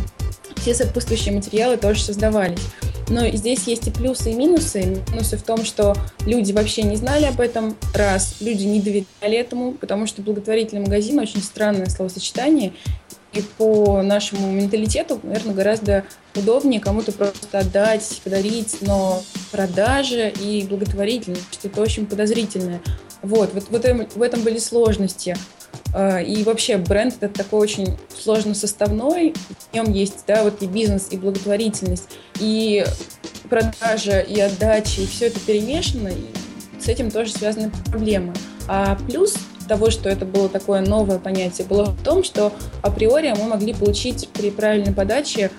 все 0.57 0.75
сопутствующие 0.75 1.33
материалы 1.33 1.77
тоже 1.77 2.03
создавались. 2.03 2.61
Но 3.09 3.27
здесь 3.29 3.63
есть 3.63 3.87
и 3.87 3.91
плюсы, 3.91 4.29
и 4.29 4.35
минусы. 4.35 5.01
Минусы 5.11 5.37
в 5.37 5.41
том, 5.41 5.65
что 5.65 5.95
люди 6.27 6.51
вообще 6.51 6.83
не 6.83 6.97
знали 6.97 7.25
об 7.25 7.39
этом, 7.41 7.75
раз, 7.95 8.35
люди 8.41 8.63
не 8.63 8.79
доверяли 8.79 9.39
этому, 9.39 9.71
потому 9.71 10.05
что 10.05 10.21
благотворительный 10.21 10.83
магазин 10.83 11.17
очень 11.17 11.41
странное 11.41 11.87
словосочетание, 11.87 12.73
и 13.33 13.41
по 13.57 14.01
нашему 14.01 14.51
менталитету, 14.51 15.19
наверное, 15.23 15.53
гораздо 15.53 16.05
удобнее 16.35 16.79
кому-то 16.79 17.11
просто 17.11 17.59
отдать, 17.59 18.21
подарить, 18.23 18.77
но 18.81 19.21
продажа 19.51 20.27
и 20.29 20.63
благотворительность 20.63 21.45
что-то 21.51 21.81
очень 21.81 22.05
подозрительное. 22.05 22.81
Вот, 23.21 23.53
вот, 23.53 23.65
вот 23.69 24.15
в 24.15 24.21
этом 24.21 24.41
были 24.41 24.59
сложности. 24.59 25.35
А, 25.93 26.21
и 26.21 26.43
вообще 26.43 26.77
бренд 26.77 27.15
это 27.19 27.33
такой 27.33 27.59
очень 27.59 27.97
сложно 28.17 28.53
составной. 28.53 29.33
В 29.71 29.73
нем 29.73 29.91
есть, 29.91 30.23
да, 30.27 30.43
вот 30.43 30.61
и 30.61 30.67
бизнес, 30.67 31.07
и 31.11 31.17
благотворительность, 31.17 32.09
и 32.39 32.85
продажа, 33.49 34.19
и 34.19 34.39
отдача, 34.39 35.01
и 35.01 35.07
все 35.07 35.27
это 35.27 35.39
перемешано. 35.39 36.09
И 36.09 36.25
с 36.79 36.87
этим 36.87 37.11
тоже 37.11 37.31
связаны 37.31 37.71
проблемы. 37.91 38.33
А 38.67 38.97
плюс 39.07 39.35
того, 39.67 39.91
что 39.91 40.09
это 40.09 40.25
было 40.25 40.49
такое 40.49 40.81
новое 40.81 41.19
понятие, 41.19 41.67
было 41.67 41.85
в 41.85 42.03
том, 42.03 42.23
что 42.23 42.53
априори 42.81 43.33
мы 43.37 43.45
могли 43.49 43.73
получить 43.73 44.29
при 44.33 44.49
правильной 44.51 44.93
подаче 44.93 45.51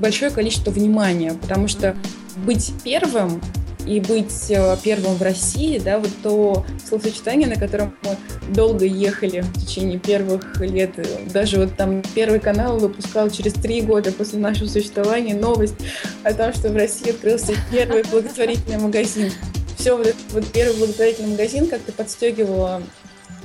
большое 0.00 0.30
количество 0.30 0.70
внимания, 0.70 1.32
потому 1.40 1.68
что 1.68 1.96
быть 2.44 2.72
первым 2.84 3.40
и 3.86 4.00
быть 4.00 4.50
э, 4.50 4.76
первым 4.82 5.14
в 5.14 5.22
России, 5.22 5.78
да, 5.78 5.98
вот 5.98 6.10
то 6.22 6.66
словосочетание, 6.84 7.48
на 7.48 7.54
котором 7.54 7.94
мы 8.02 8.16
долго 8.52 8.84
ехали 8.84 9.42
в 9.42 9.64
течение 9.64 9.98
первых 9.98 10.60
лет, 10.60 10.94
даже 11.32 11.58
вот 11.58 11.76
там 11.76 12.02
Первый 12.14 12.40
канал 12.40 12.78
выпускал 12.78 13.30
через 13.30 13.52
три 13.52 13.80
года 13.82 14.12
после 14.12 14.38
нашего 14.38 14.68
существования 14.68 15.34
новость 15.34 15.76
о 16.24 16.34
том, 16.34 16.52
что 16.52 16.68
в 16.70 16.76
России 16.76 17.10
открылся 17.10 17.54
первый 17.70 18.02
благотворительный 18.04 18.78
магазин. 18.78 19.30
Все, 19.78 19.96
вот, 19.96 20.14
вот 20.30 20.46
первый 20.52 20.76
благотворительный 20.78 21.30
магазин 21.30 21.68
как-то 21.68 21.92
подстегивало 21.92 22.82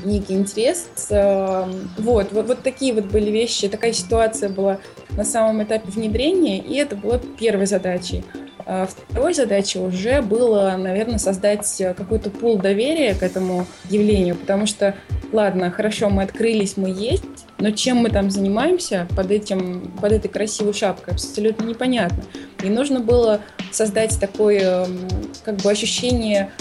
некий 0.04 0.34
интерес. 0.34 0.88
Эм, 1.10 1.90
вот, 1.98 2.32
вот, 2.32 2.48
вот 2.48 2.64
такие 2.64 2.94
вот 2.94 3.06
были 3.06 3.30
вещи, 3.30 3.68
такая 3.68 3.94
ситуация 3.94 4.50
была 4.50 4.80
на 5.12 5.24
самом 5.24 5.64
этапе 5.64 5.90
внедрения, 5.90 6.60
и 6.60 6.76
это 6.76 6.96
было 6.96 7.20
первой 7.20 7.66
задачей. 7.66 8.24
А 8.66 8.88
второй 8.88 9.34
задачей 9.34 9.80
уже 9.80 10.22
было, 10.22 10.76
наверное, 10.78 11.18
создать 11.18 11.82
какой-то 11.98 12.30
пул 12.30 12.58
доверия 12.58 13.16
к 13.16 13.24
этому 13.24 13.66
явлению, 13.90 14.36
потому 14.36 14.66
что, 14.66 14.96
ладно, 15.32 15.72
хорошо, 15.72 16.10
мы 16.10 16.24
открылись, 16.24 16.78
мы 16.78 16.90
есть, 16.90 17.24
но 17.58 17.72
чем 17.72 17.98
мы 17.98 18.10
там 18.10 18.30
занимаемся 18.30 19.08
под, 19.16 19.32
этим, 19.32 19.92
под 20.02 20.14
этой 20.14 20.28
красивой 20.28 20.74
шапкой, 20.74 21.14
абсолютно 21.14 21.66
непонятно. 21.66 22.24
И 22.64 22.70
нужно 22.70 23.00
было 23.00 23.42
создать 23.72 24.20
такое 24.20 24.86
эм, 24.86 25.10
как 25.44 25.58
бы 25.58 25.70
ощущение 25.70 26.52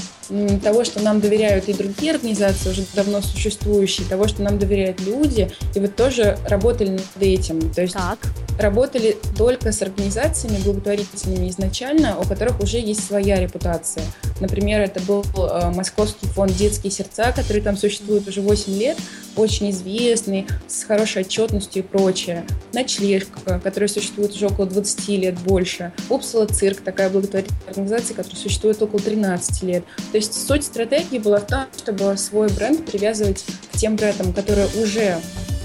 того, 0.62 0.84
что 0.84 1.00
нам 1.00 1.20
доверяют 1.20 1.68
и 1.68 1.72
другие 1.72 2.12
организации, 2.12 2.70
уже 2.70 2.84
давно 2.94 3.20
существующие, 3.20 4.06
того, 4.08 4.28
что 4.28 4.42
нам 4.42 4.58
доверяют 4.58 5.00
люди, 5.00 5.50
и 5.74 5.80
вот 5.80 5.96
тоже 5.96 6.38
работали 6.48 6.90
над 6.90 7.02
этим. 7.20 7.72
То 7.72 7.82
есть 7.82 7.94
так. 7.94 8.18
работали 8.58 9.16
только 9.36 9.72
с 9.72 9.82
организациями 9.82 10.58
благотворительными 10.62 11.48
изначально, 11.50 12.18
у 12.18 12.24
которых 12.24 12.60
уже 12.60 12.78
есть 12.78 13.04
своя 13.06 13.40
репутация. 13.40 14.04
Например, 14.40 14.80
это 14.80 15.00
был 15.00 15.24
э, 15.36 15.70
Московский 15.74 16.26
фонд 16.26 16.56
«Детские 16.56 16.90
сердца», 16.90 17.32
который 17.34 17.62
там 17.62 17.76
существует 17.76 18.26
уже 18.28 18.40
8 18.40 18.72
лет, 18.78 18.98
очень 19.36 19.70
известный, 19.70 20.46
с 20.66 20.84
хорошей 20.84 21.22
отчетностью 21.22 21.82
и 21.82 21.86
прочее. 21.86 22.44
Ночлежка, 22.72 23.60
которая 23.60 23.88
существует 23.88 24.34
уже 24.34 24.46
около 24.46 24.66
20 24.66 25.08
лет 25.08 25.38
больше. 25.40 25.92
Упсала 26.08 26.46
цирк, 26.46 26.80
такая 26.80 27.10
благотворительная 27.10 27.62
организация, 27.68 28.14
которая 28.14 28.40
существует 28.40 28.80
около 28.82 29.00
13 29.00 29.62
лет. 29.62 29.84
То 30.12 30.16
есть 30.16 30.46
суть 30.46 30.64
стратегии 30.64 31.18
была 31.18 31.40
в 31.40 31.46
том, 31.46 31.64
чтобы 31.76 32.16
свой 32.16 32.48
бренд 32.50 32.84
привязывать 32.86 33.44
к 33.72 33.78
тем 33.78 33.96
брендам, 33.96 34.32
которые 34.32 34.66
уже 34.82 35.20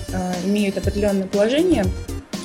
э, 0.09 0.33
имеют 0.45 0.77
определенное 0.77 1.27
положение 1.27 1.85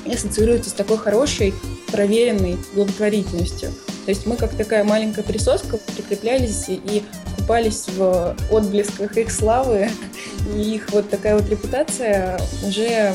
и 0.06 0.14
ассоциируются 0.14 0.70
с 0.70 0.74
такой 0.74 0.98
хорошей, 0.98 1.54
проверенной 1.92 2.56
благотворительностью. 2.74 3.70
То 4.04 4.10
есть 4.10 4.26
мы 4.26 4.36
как 4.36 4.54
такая 4.54 4.84
маленькая 4.84 5.22
присоска 5.22 5.76
прикреплялись 5.76 6.66
и 6.68 7.02
купались 7.40 7.86
в 7.88 8.36
отблесках 8.50 9.16
их 9.16 9.32
славы, 9.32 9.90
и 10.54 10.74
их 10.74 10.90
вот 10.92 11.08
такая 11.08 11.36
вот 11.36 11.48
репутация 11.48 12.38
уже 12.66 13.12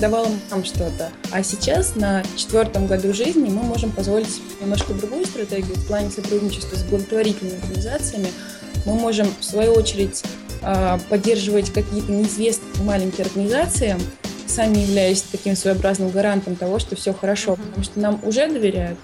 давала 0.00 0.28
нам 0.50 0.64
что-то. 0.64 1.10
А 1.30 1.42
сейчас, 1.42 1.94
на 1.94 2.22
четвертом 2.36 2.86
году 2.86 3.12
жизни, 3.12 3.48
мы 3.48 3.62
можем 3.62 3.90
позволить 3.90 4.28
себе 4.30 4.44
немножко 4.60 4.94
другую 4.94 5.26
стратегию 5.26 5.74
в 5.76 5.86
плане 5.86 6.10
сотрудничества 6.10 6.76
с 6.76 6.82
благотворительными 6.84 7.58
организациями. 7.60 8.28
Мы 8.84 8.94
можем, 8.94 9.28
в 9.40 9.44
свою 9.44 9.72
очередь, 9.72 10.22
а, 10.62 10.98
поддерживать 11.08 11.72
какие-то 11.72 12.10
неизвестные 12.10 12.84
маленькие 12.84 13.26
организации, 13.26 13.96
сами 14.46 14.78
являясь 14.78 15.22
таким 15.22 15.54
своеобразным 15.56 16.10
гарантом 16.10 16.56
того, 16.56 16.78
что 16.78 16.96
все 16.96 17.12
хорошо, 17.12 17.56
потому 17.56 17.84
что 17.84 18.00
нам 18.00 18.20
уже 18.22 18.48
доверяют, 18.48 18.98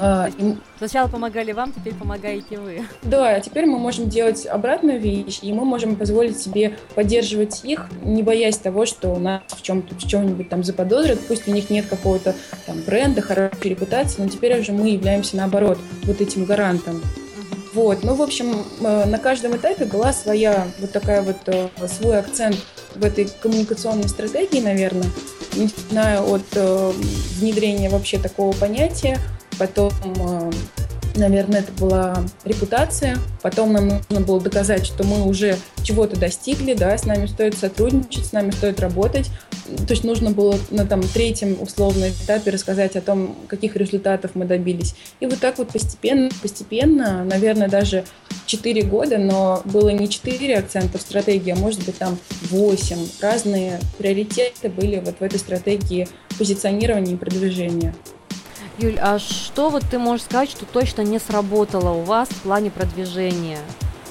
а, 0.00 0.28
и... 0.38 0.56
Сначала 0.78 1.08
помогали 1.08 1.52
вам, 1.52 1.72
теперь 1.72 1.94
помогаете 1.94 2.58
вы. 2.58 2.82
Да, 3.02 3.30
а 3.30 3.40
теперь 3.40 3.66
мы 3.66 3.78
можем 3.78 4.08
делать 4.08 4.46
обратную 4.46 5.00
вещь, 5.00 5.38
и 5.42 5.52
мы 5.52 5.64
можем 5.64 5.96
позволить 5.96 6.38
себе 6.38 6.76
поддерживать 6.94 7.64
их, 7.64 7.88
не 8.02 8.22
боясь 8.22 8.58
того, 8.58 8.86
что 8.86 9.10
у 9.10 9.18
нас 9.18 9.42
в 9.48 9.62
чем-то, 9.62 9.94
в 9.94 10.06
чем-нибудь 10.06 10.48
там 10.48 10.64
заподозрят, 10.64 11.20
пусть 11.26 11.48
у 11.48 11.52
них 11.52 11.70
нет 11.70 11.86
какого-то 11.86 12.34
там 12.66 12.80
бренда, 12.82 13.22
хорошей 13.22 13.70
репутации, 13.70 14.22
но 14.22 14.28
теперь 14.28 14.58
уже 14.60 14.72
мы 14.72 14.90
являемся 14.90 15.36
наоборот 15.36 15.78
вот 16.04 16.20
этим 16.20 16.44
гарантом. 16.44 17.00
Вот, 17.74 18.04
ну, 18.04 18.14
в 18.14 18.22
общем, 18.22 18.64
э, 18.80 19.04
на 19.04 19.18
каждом 19.18 19.56
этапе 19.56 19.84
была 19.84 20.12
своя 20.12 20.68
вот 20.78 20.92
такая 20.92 21.22
вот 21.22 21.38
э, 21.46 21.68
свой 21.88 22.20
акцент 22.20 22.56
в 22.94 23.04
этой 23.04 23.28
коммуникационной 23.42 24.08
стратегии, 24.08 24.60
наверное, 24.60 25.08
начиная 25.56 26.20
от 26.20 26.44
э, 26.54 26.92
внедрения 27.38 27.90
вообще 27.90 28.18
такого 28.18 28.52
понятия, 28.52 29.18
потом 29.58 29.92
э, 30.04 30.50
наверное, 31.16 31.60
это 31.60 31.72
была 31.72 32.24
репутация. 32.44 33.18
Потом 33.42 33.72
нам 33.72 33.88
нужно 33.88 34.20
было 34.20 34.40
доказать, 34.40 34.86
что 34.86 35.04
мы 35.04 35.24
уже 35.24 35.56
чего-то 35.82 36.18
достигли, 36.18 36.74
да, 36.74 36.96
с 36.96 37.04
нами 37.04 37.26
стоит 37.26 37.56
сотрудничать, 37.56 38.26
с 38.26 38.32
нами 38.32 38.50
стоит 38.50 38.80
работать. 38.80 39.30
То 39.86 39.92
есть 39.92 40.04
нужно 40.04 40.30
было 40.30 40.58
на 40.70 40.86
там 40.86 41.02
третьем 41.02 41.60
условном 41.60 42.10
этапе 42.10 42.50
рассказать 42.50 42.96
о 42.96 43.00
том, 43.00 43.36
каких 43.48 43.76
результатов 43.76 44.32
мы 44.34 44.44
добились. 44.44 44.94
И 45.20 45.26
вот 45.26 45.38
так 45.40 45.58
вот 45.58 45.68
постепенно, 45.68 46.30
постепенно, 46.42 47.24
наверное, 47.24 47.68
даже 47.68 48.04
4 48.46 48.82
года, 48.82 49.18
но 49.18 49.62
было 49.64 49.88
не 49.90 50.08
4 50.08 50.58
акцента 50.58 50.98
в 50.98 51.00
стратегии, 51.00 51.52
а 51.52 51.56
может 51.56 51.84
быть 51.84 51.96
там 51.96 52.18
8. 52.50 52.96
Разные 53.20 53.80
приоритеты 53.98 54.68
были 54.68 55.00
вот 55.04 55.16
в 55.18 55.22
этой 55.22 55.38
стратегии 55.38 56.08
позиционирования 56.38 57.14
и 57.14 57.16
продвижения. 57.16 57.94
Юль, 58.78 58.98
а 59.00 59.20
что 59.20 59.70
вот 59.70 59.84
ты 59.88 59.98
можешь 59.98 60.24
сказать, 60.24 60.50
что 60.50 60.66
точно 60.66 61.02
не 61.02 61.20
сработало 61.20 61.90
у 61.90 62.02
вас 62.02 62.28
в 62.28 62.42
плане 62.42 62.70
продвижения? 62.70 63.58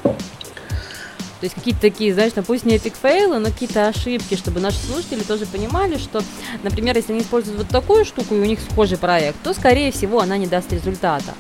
То 0.04 1.48
есть 1.48 1.56
какие-то 1.56 1.82
такие, 1.82 2.14
знаешь, 2.14 2.32
ну 2.38 2.44
пусть 2.44 2.64
не 2.66 2.78
эпик 2.78 2.94
фейлы, 2.96 3.40
но 3.40 3.50
какие-то 3.50 3.90
ошибки, 3.90 4.36
чтобы 4.36 4.62
наши 4.62 4.78
слушатели 4.78 5.24
тоже 5.24 5.46
понимали, 5.46 5.98
что, 5.98 6.22
например, 6.64 6.96
если 6.96 7.12
они 7.12 7.22
используют 7.22 7.58
вот 7.58 7.68
такую 7.68 8.06
штуку, 8.06 8.36
и 8.36 8.40
у 8.40 8.46
них 8.46 8.60
схожий 8.62 8.98
проект, 8.98 9.36
то, 9.44 9.54
скорее 9.54 9.92
всего, 9.92 10.22
она 10.22 10.38
не 10.38 10.48
даст 10.48 10.72
результата. 10.72 11.34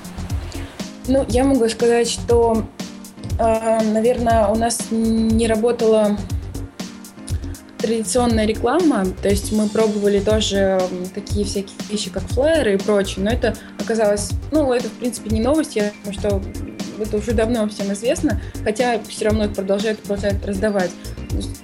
Ну, 1.07 1.25
я 1.29 1.45
могу 1.45 1.69
сказать, 1.69 2.09
что, 2.09 2.65
э, 3.39 3.83
наверное, 3.85 4.47
у 4.47 4.55
нас 4.55 4.79
не 4.91 5.47
работало 5.47 6.17
традиционная 7.83 8.45
реклама, 8.45 9.05
то 9.21 9.27
есть 9.27 9.51
мы 9.51 9.67
пробовали 9.67 10.21
тоже 10.21 10.79
такие 11.13 11.45
всякие 11.45 11.75
вещи, 11.89 12.09
как 12.09 12.23
флайеры 12.23 12.75
и 12.75 12.77
прочее, 12.77 13.25
но 13.25 13.31
это 13.31 13.55
оказалось, 13.77 14.31
ну, 14.51 14.71
это, 14.71 14.87
в 14.87 14.93
принципе, 14.93 15.29
не 15.31 15.41
новость, 15.41 15.75
я 15.75 15.91
думаю, 16.03 16.17
что 16.17 16.41
это 17.00 17.17
уже 17.17 17.33
давно 17.33 17.67
всем 17.67 17.91
известно, 17.93 18.41
хотя 18.63 19.00
все 19.07 19.25
равно 19.25 19.45
их 19.45 19.53
продолжают, 19.53 20.00
продолжают 20.00 20.45
раздавать. 20.45 20.91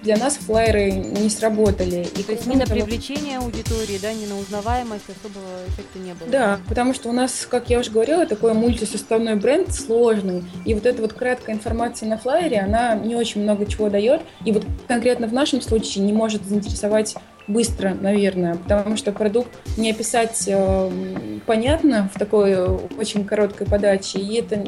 для 0.04 0.18
нас 0.18 0.38
флайеры 0.38 0.92
не 0.92 1.30
сработали. 1.30 2.08
И 2.18 2.24
То 2.24 2.32
есть 2.32 2.48
ни 2.48 2.56
на 2.56 2.66
привлечение 2.66 3.38
аудитории, 3.38 4.00
да, 4.02 4.14
ни 4.14 4.26
на 4.26 4.40
узнаваемость 4.40 5.06
особого 5.10 5.46
эффекта 5.68 6.00
не 6.00 6.14
было? 6.14 6.30
Да, 6.30 6.60
потому 6.68 6.94
что 6.94 7.10
у 7.10 7.12
нас, 7.12 7.46
как 7.50 7.70
я 7.70 7.80
уже 7.80 7.92
говорила, 7.92 8.26
такой 8.26 8.54
мультисоставной 8.54 9.36
бренд 9.36 9.74
сложный, 9.74 10.44
и 10.66 10.74
вот 10.74 10.86
эта 10.86 11.02
вот 11.02 11.14
краткая 11.14 11.56
информация 11.56 12.10
на 12.10 12.18
флайере, 12.18 12.60
она 12.60 12.96
не 12.96 13.16
очень 13.16 13.44
много 13.44 13.66
чего 13.66 13.90
дает, 13.90 14.22
и 14.46 14.52
вот 14.52 14.66
конкретно 14.88 15.28
в 15.28 15.34
нашем 15.34 15.62
случае 15.62 16.04
не 16.04 16.14
может 16.14 16.46
заинтересовать 16.46 17.16
быстро, 17.50 17.98
наверное, 18.00 18.56
потому 18.56 18.96
что 18.96 19.12
продукт 19.12 19.50
не 19.76 19.92
описать 19.92 20.44
э, 20.48 20.92
понятно 21.46 22.10
в 22.14 22.18
такой 22.18 22.56
очень 22.56 23.26
короткой 23.26 23.68
подаче, 23.68 24.20
и 24.20 24.36
это 24.36 24.64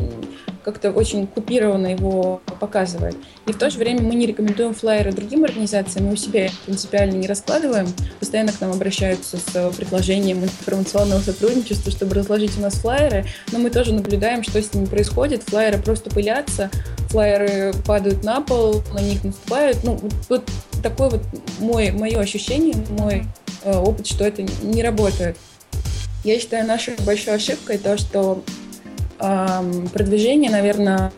как-то 0.64 0.92
очень 0.92 1.28
купированно 1.28 1.88
его 1.88 2.42
показывает. 2.60 3.16
И 3.48 3.52
в 3.52 3.58
то 3.58 3.70
же 3.70 3.78
время 3.78 4.02
мы 4.02 4.16
не 4.16 4.26
рекомендуем 4.26 4.74
флайеры 4.74 5.12
другим 5.12 5.44
организациям, 5.44 6.08
мы 6.08 6.14
у 6.14 6.16
себя 6.16 6.50
принципиально 6.66 7.16
не 7.16 7.28
раскладываем. 7.28 7.88
Постоянно 8.20 8.52
к 8.52 8.62
нам 8.62 8.72
обращаются 8.72 9.38
с 9.38 9.72
предложением 9.76 10.44
информационного 10.44 11.20
сотрудничества, 11.20 11.92
чтобы 11.92 12.16
разложить 12.16 12.58
у 12.58 12.62
нас 12.62 12.76
флайеры, 12.76 13.26
но 13.52 13.60
мы 13.60 13.70
тоже 13.70 13.94
наблюдаем, 13.94 14.44
что 14.44 14.62
с 14.62 14.74
ними 14.74 14.86
происходит. 14.86 15.44
Флайеры 15.44 15.80
просто 15.80 16.10
пылятся, 16.10 16.70
флайеры 17.12 17.74
падают 17.86 18.24
на 18.24 18.41
пол, 18.41 18.82
на 18.94 19.01
них 19.01 19.24
наступают. 19.24 19.84
Ну, 19.84 20.00
вот 20.30 20.50
такое 20.82 21.10
вот 21.10 21.22
мой, 21.60 21.91
мое 21.91 22.20
ощущение, 22.20 22.75
мой 22.98 23.25
э, 23.63 23.77
опыт, 23.77 24.08
что 24.08 24.24
это 24.24 24.44
не 24.63 24.82
работает. 24.82 25.38
Я 26.24 26.39
считаю, 26.39 26.65
нашей 26.68 26.96
большой 27.06 27.36
ошибкой 27.36 27.77
то, 27.77 27.98
что 27.98 28.44
продвижение, 29.94 30.50
наверное, 30.50 31.12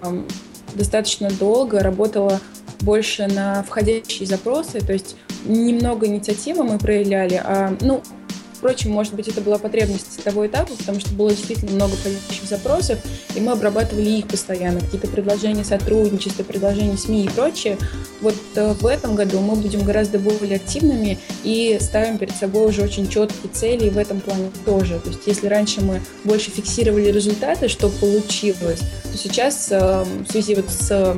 достаточно 0.75 1.29
долго 1.29 1.79
работало 1.79 2.41
больше 2.81 3.27
на 3.27 3.63
входящие 3.63 4.27
запросы, 4.27 4.81
то 4.81 4.91
есть 4.91 5.15
немного 5.45 6.05
инициативы 6.05 6.63
мы 6.63 6.77
проявляли, 6.77 7.41
а, 7.43 7.75
ну, 7.79 8.01
Впрочем, 8.63 8.91
может 8.91 9.13
быть, 9.13 9.27
это 9.27 9.41
была 9.41 9.57
потребность 9.57 10.23
того 10.23 10.47
этапа, 10.47 10.73
потому 10.77 10.97
что 11.01 11.11
было 11.15 11.31
действительно 11.31 11.73
много 11.73 11.97
входящих 11.97 12.47
запросов, 12.47 12.97
и 13.35 13.41
мы 13.41 13.51
обрабатывали 13.51 14.07
их 14.07 14.27
постоянно, 14.29 14.79
какие-то 14.79 15.09
предложения 15.09 15.65
сотрудничества, 15.65 16.43
предложения 16.43 16.95
СМИ 16.95 17.25
и 17.25 17.27
прочее. 17.27 17.77
Вот 18.21 18.37
э, 18.55 18.71
в 18.71 18.85
этом 18.85 19.15
году 19.15 19.41
мы 19.41 19.57
будем 19.57 19.83
гораздо 19.83 20.17
более 20.17 20.55
активными 20.55 21.19
и 21.43 21.77
ставим 21.81 22.17
перед 22.17 22.33
собой 22.37 22.69
уже 22.69 22.83
очень 22.83 23.09
четкие 23.09 23.51
цели 23.51 23.87
и 23.87 23.89
в 23.89 23.97
этом 23.97 24.21
плане 24.21 24.49
тоже. 24.63 24.97
То 25.01 25.09
есть 25.09 25.23
если 25.25 25.47
раньше 25.47 25.81
мы 25.81 25.99
больше 26.23 26.49
фиксировали 26.49 27.11
результаты, 27.11 27.67
что 27.67 27.89
получилось, 27.89 28.79
то 28.79 29.17
сейчас 29.17 29.67
э, 29.71 30.05
в 30.25 30.31
связи 30.31 30.55
вот 30.55 30.69
с 30.69 31.17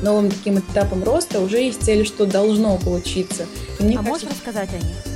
новым 0.00 0.30
таким 0.30 0.60
этапом 0.60 1.04
роста 1.04 1.40
уже 1.40 1.58
есть 1.58 1.84
цели, 1.84 2.04
что 2.04 2.24
должно 2.24 2.78
получиться. 2.78 3.44
И 3.78 3.82
мне 3.82 3.96
а 3.96 3.98
кажется, 3.98 4.08
можешь 4.08 4.28
рассказать 4.30 4.70
о 4.72 4.78
них? 4.78 5.13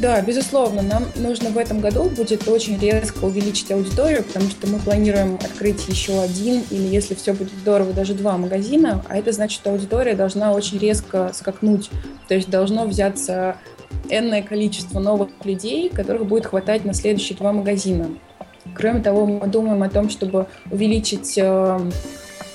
Да, 0.00 0.20
безусловно, 0.20 0.82
нам 0.82 1.04
нужно 1.16 1.50
в 1.50 1.58
этом 1.58 1.80
году 1.80 2.04
будет 2.10 2.46
очень 2.48 2.78
резко 2.78 3.24
увеличить 3.24 3.70
аудиторию, 3.70 4.24
потому 4.24 4.50
что 4.50 4.66
мы 4.66 4.78
планируем 4.78 5.36
открыть 5.36 5.86
еще 5.88 6.20
один 6.20 6.62
или, 6.70 6.86
если 6.86 7.14
все 7.14 7.32
будет 7.32 7.52
здорово, 7.60 7.92
даже 7.92 8.14
два 8.14 8.36
магазина, 8.36 9.04
а 9.08 9.16
это 9.16 9.32
значит, 9.32 9.60
что 9.60 9.70
аудитория 9.70 10.14
должна 10.14 10.52
очень 10.52 10.78
резко 10.78 11.30
скакнуть, 11.32 11.90
то 12.28 12.34
есть 12.34 12.50
должно 12.50 12.84
взяться 12.86 13.56
энное 14.10 14.42
количество 14.42 14.98
новых 14.98 15.30
людей, 15.44 15.88
которых 15.88 16.26
будет 16.26 16.46
хватать 16.46 16.84
на 16.84 16.92
следующие 16.92 17.38
два 17.38 17.52
магазина. 17.52 18.08
Кроме 18.74 19.00
того, 19.00 19.26
мы 19.26 19.46
думаем 19.46 19.82
о 19.82 19.88
том, 19.88 20.10
чтобы 20.10 20.46
увеличить 20.70 21.38
э, 21.38 21.90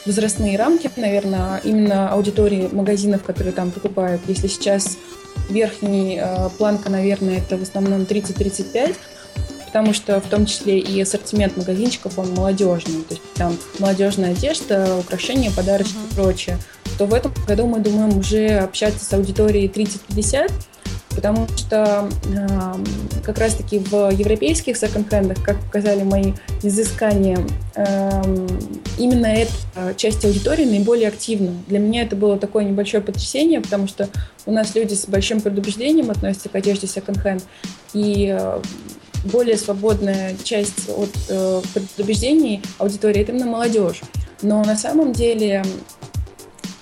возрастные 0.05 0.57
рамки, 0.57 0.89
наверное, 0.97 1.61
именно 1.63 2.09
аудитории 2.09 2.69
магазинов, 2.71 3.23
которые 3.23 3.53
там 3.53 3.71
покупают. 3.71 4.21
Если 4.27 4.47
сейчас 4.47 4.97
верхний 5.49 6.19
э, 6.21 6.49
планка, 6.57 6.89
наверное, 6.89 7.39
это 7.39 7.57
в 7.57 7.63
основном 7.63 8.01
30-35, 8.01 8.95
потому 9.65 9.93
что 9.93 10.19
в 10.19 10.27
том 10.27 10.45
числе 10.45 10.79
и 10.79 11.01
ассортимент 11.01 11.57
магазинчиков, 11.57 12.17
он 12.17 12.33
молодежный, 12.33 13.01
то 13.03 13.15
есть 13.15 13.33
там 13.35 13.57
молодежная 13.79 14.31
одежда, 14.31 14.97
украшения, 14.97 15.51
подарочки 15.51 15.93
uh-huh. 15.93 16.11
и 16.11 16.15
прочее, 16.15 16.57
то 16.97 17.05
в 17.05 17.13
этом 17.13 17.33
году 17.47 17.67
мы 17.67 17.79
думаем 17.79 18.17
уже 18.17 18.59
общаться 18.59 19.05
с 19.05 19.13
аудиторией 19.13 19.67
30-50, 19.67 20.51
потому 21.19 21.49
что 21.57 22.07
э, 22.33 22.47
как 23.25 23.39
раз-таки 23.39 23.79
в 23.79 24.09
европейских 24.09 24.77
секонд-хендах, 24.77 25.43
как 25.43 25.59
показали 25.59 26.03
мои 26.03 26.31
изыскания, 26.63 27.45
э, 27.75 28.47
именно 28.97 29.25
эта 29.25 29.51
часть 29.97 30.23
аудитории 30.23 30.63
наиболее 30.63 31.09
активна. 31.09 31.51
Для 31.67 31.79
меня 31.79 32.03
это 32.03 32.15
было 32.15 32.39
такое 32.39 32.63
небольшое 32.63 33.03
потрясение, 33.03 33.59
потому 33.59 33.89
что 33.89 34.07
у 34.45 34.53
нас 34.53 34.73
люди 34.75 34.93
с 34.93 35.07
большим 35.07 35.41
предубеждением 35.41 36.09
относятся 36.09 36.47
к 36.47 36.55
одежде 36.55 36.87
секонд-хенд, 36.87 37.43
и 37.93 38.33
э, 38.39 38.61
более 39.25 39.57
свободная 39.57 40.37
часть 40.45 40.87
от 40.87 41.11
э, 41.27 41.61
предубеждений 41.73 42.61
аудитории– 42.77 43.21
это 43.23 43.33
именно 43.33 43.47
молодежь. 43.47 43.99
Но 44.41 44.63
на 44.63 44.77
самом 44.77 45.11
деле 45.11 45.65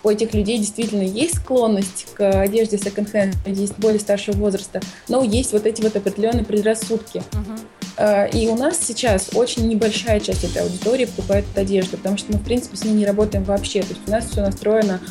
у 0.07 0.09
этих 0.09 0.33
людей 0.33 0.57
действительно 0.57 1.01
есть 1.01 1.35
склонность 1.35 2.07
к 2.15 2.41
одежде 2.41 2.77
секонд-хенд, 2.77 3.35
есть 3.45 3.77
более 3.77 3.99
старшего 3.99 4.37
возраста, 4.37 4.81
но 5.09 5.21
есть 5.23 5.51
вот 5.51 5.65
эти 5.65 5.81
вот 5.81 5.95
определенные 5.95 6.45
предрассудки. 6.45 7.21
Uh-huh. 7.31 8.29
И 8.31 8.47
у 8.47 8.55
нас 8.55 8.79
сейчас 8.79 9.29
очень 9.33 9.67
небольшая 9.67 10.19
часть 10.19 10.43
этой 10.43 10.61
аудитории 10.61 11.05
покупает 11.05 11.45
одежду, 11.55 11.97
потому 11.97 12.17
что 12.17 12.31
мы, 12.31 12.39
в 12.39 12.43
принципе, 12.43 12.77
с 12.77 12.83
ней 12.85 12.93
не 12.93 13.05
работаем 13.05 13.43
вообще. 13.43 13.81
То 13.81 13.89
есть 13.89 14.01
у 14.07 14.11
нас 14.11 14.25
все 14.29 14.41
настроено 14.41 15.01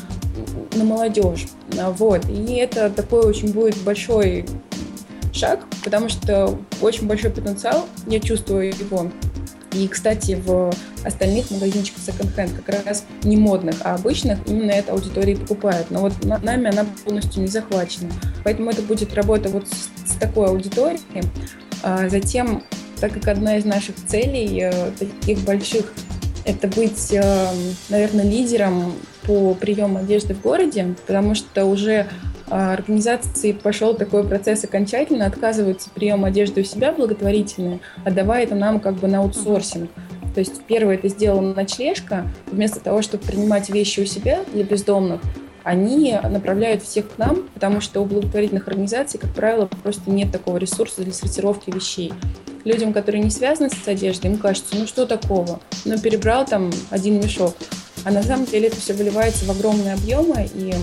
на 0.73 0.83
молодежь. 0.83 1.47
А, 1.77 1.91
вот. 1.91 2.27
И 2.29 2.53
это 2.55 2.89
такой 2.89 3.25
очень 3.25 3.51
будет 3.51 3.77
большой 3.83 4.45
шаг, 5.33 5.65
потому 5.83 6.09
что 6.09 6.57
очень 6.81 7.07
большой 7.07 7.29
потенциал, 7.29 7.85
я 8.07 8.19
чувствую 8.19 8.69
его 8.69 9.11
и, 9.77 9.87
кстати, 9.87 10.39
в 10.43 10.73
остальных 11.03 11.51
магазинчиках 11.51 12.01
секонд-хенд 12.03 12.51
как 12.63 12.85
раз 12.85 13.05
не 13.23 13.37
модных, 13.37 13.75
а 13.81 13.95
обычных 13.95 14.39
именно 14.47 14.71
эта 14.71 14.93
аудитория 14.93 15.35
покупает. 15.35 15.87
Но 15.89 16.01
вот 16.01 16.13
нами 16.23 16.69
она 16.69 16.85
полностью 17.05 17.41
не 17.41 17.47
захвачена. 17.47 18.11
Поэтому 18.43 18.69
это 18.69 18.81
будет 18.81 19.13
работа 19.13 19.49
вот 19.49 19.67
с, 19.67 20.11
с 20.11 20.15
такой 20.15 20.47
аудиторией. 20.47 21.23
А 21.83 22.09
затем, 22.09 22.63
так 22.99 23.13
как 23.13 23.27
одна 23.27 23.57
из 23.57 23.65
наших 23.65 23.95
целей, 24.07 24.61
э, 24.63 24.91
таких 24.97 25.39
больших, 25.39 25.93
это 26.45 26.67
быть, 26.67 27.11
э, 27.11 27.49
наверное, 27.89 28.25
лидером 28.25 28.93
по 29.23 29.53
приему 29.53 29.99
одежды 29.99 30.33
в 30.33 30.41
городе, 30.41 30.95
потому 31.05 31.35
что 31.35 31.65
уже 31.65 32.07
организации 32.49 33.51
пошел 33.51 33.93
такой 33.93 34.23
процесс 34.23 34.63
окончательно, 34.63 35.25
отказываются 35.25 35.89
прием 35.89 36.25
одежды 36.25 36.61
у 36.61 36.63
себя 36.63 36.91
благотворительные, 36.91 37.79
отдавая 38.05 38.43
это 38.43 38.55
нам 38.55 38.79
как 38.79 38.95
бы 38.95 39.07
на 39.07 39.19
аутсорсинг. 39.19 39.89
То 40.33 40.39
есть 40.39 40.61
первое 40.67 40.95
это 40.95 41.07
сделала 41.07 41.53
ночлежка, 41.53 42.27
вместо 42.51 42.79
того, 42.79 43.01
чтобы 43.01 43.23
принимать 43.23 43.69
вещи 43.69 44.01
у 44.01 44.05
себя 44.05 44.41
для 44.53 44.63
бездомных, 44.63 45.21
они 45.63 46.15
направляют 46.23 46.81
всех 46.81 47.09
к 47.13 47.17
нам, 47.17 47.49
потому 47.53 47.81
что 47.81 48.01
у 48.01 48.05
благотворительных 48.05 48.67
организаций, 48.69 49.19
как 49.19 49.31
правило, 49.31 49.67
просто 49.83 50.09
нет 50.09 50.31
такого 50.31 50.57
ресурса 50.57 51.01
для 51.01 51.11
сортировки 51.11 51.71
вещей. 51.71 52.13
Людям, 52.63 52.93
которые 52.93 53.21
не 53.21 53.31
связаны 53.31 53.69
с 53.69 53.87
одеждой, 53.87 54.31
им 54.31 54.37
кажется, 54.37 54.77
ну 54.77 54.87
что 54.87 55.05
такого? 55.05 55.59
Ну 55.83 55.99
перебрал 55.99 56.45
там 56.45 56.71
один 56.89 57.17
мешок. 57.17 57.55
А 58.05 58.11
на 58.11 58.23
самом 58.23 58.45
деле 58.45 58.67
это 58.67 58.77
все 58.77 58.93
выливается 58.93 59.43
в 59.45 59.49
огромные 59.49 59.93
объемы, 59.93 60.47
и 60.53 60.73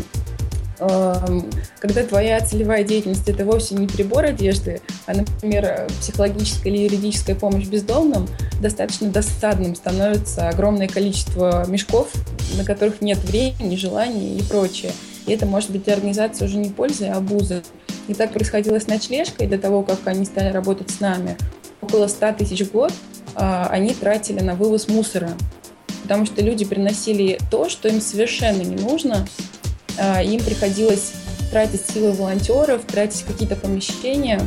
когда 1.78 2.02
твоя 2.02 2.40
целевая 2.40 2.84
деятельность 2.84 3.28
это 3.28 3.44
вовсе 3.44 3.74
не 3.74 3.86
прибор 3.86 4.24
одежды, 4.24 4.80
а, 5.06 5.14
например, 5.14 5.86
психологическая 6.00 6.72
или 6.72 6.82
юридическая 6.84 7.36
помощь 7.36 7.66
бездомным, 7.66 8.28
достаточно 8.60 9.08
досадным 9.08 9.74
становится 9.74 10.48
огромное 10.48 10.88
количество 10.88 11.66
мешков, 11.68 12.10
на 12.56 12.64
которых 12.64 13.00
нет 13.00 13.18
времени, 13.18 13.76
желаний 13.76 14.38
и 14.38 14.42
прочее. 14.42 14.92
И 15.26 15.32
это 15.32 15.46
может 15.46 15.70
быть 15.70 15.84
для 15.84 15.94
организации 15.94 16.44
уже 16.44 16.56
не 16.56 16.70
пользой, 16.70 17.10
а 17.10 17.16
обузой. 17.16 17.62
И 18.08 18.14
так 18.14 18.32
происходило 18.32 18.78
с 18.78 18.86
ночлежкой 18.86 19.46
до 19.46 19.58
того, 19.58 19.82
как 19.82 19.98
они 20.04 20.24
стали 20.24 20.52
работать 20.52 20.90
с 20.90 21.00
нами. 21.00 21.36
Около 21.80 22.06
100 22.06 22.32
тысяч 22.32 22.60
в 22.66 22.72
год 22.72 22.92
а, 23.34 23.68
они 23.70 23.94
тратили 23.94 24.40
на 24.40 24.54
вывоз 24.54 24.88
мусора, 24.88 25.30
потому 26.02 26.26
что 26.26 26.42
люди 26.42 26.64
приносили 26.64 27.38
то, 27.50 27.68
что 27.68 27.88
им 27.88 28.00
совершенно 28.00 28.62
не 28.62 28.76
нужно, 28.76 29.26
им 29.98 30.40
приходилось 30.42 31.12
тратить 31.50 31.82
силы 31.88 32.12
волонтеров, 32.12 32.82
тратить 32.84 33.22
какие-то 33.22 33.56
помещения 33.56 34.40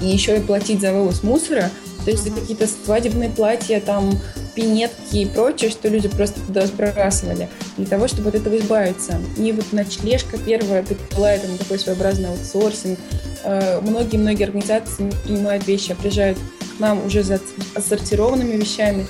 и 0.00 0.08
еще 0.08 0.36
и 0.36 0.40
платить 0.40 0.80
за 0.80 0.92
вывоз 0.92 1.22
мусора. 1.22 1.70
То 2.04 2.10
есть 2.10 2.26
uh-huh. 2.26 2.40
какие-то 2.40 2.66
свадебные 2.66 3.30
платья, 3.30 3.80
там 3.80 4.18
пинетки 4.56 5.18
и 5.18 5.26
прочее, 5.26 5.70
что 5.70 5.88
люди 5.88 6.08
просто 6.08 6.40
туда 6.40 6.66
сбрасывали, 6.66 7.48
для 7.76 7.86
того, 7.86 8.08
чтобы 8.08 8.30
от 8.30 8.36
этого 8.36 8.56
избавиться. 8.56 9.20
И 9.36 9.52
вот 9.52 9.72
ночлежка 9.72 10.38
первая, 10.38 10.84
была 11.14 11.32
это 11.32 11.46
такой 11.58 11.78
своеобразный 11.78 12.30
аутсорсинг. 12.30 12.98
А, 13.44 13.80
многие-многие 13.82 14.44
организации 14.44 15.12
принимают 15.24 15.66
вещи, 15.66 15.92
а 15.92 15.94
приезжают 15.94 16.38
к 16.76 16.80
нам 16.80 17.04
уже 17.04 17.22
за 17.22 17.38
отсортированными 17.74 18.56
вещами. 18.56 19.06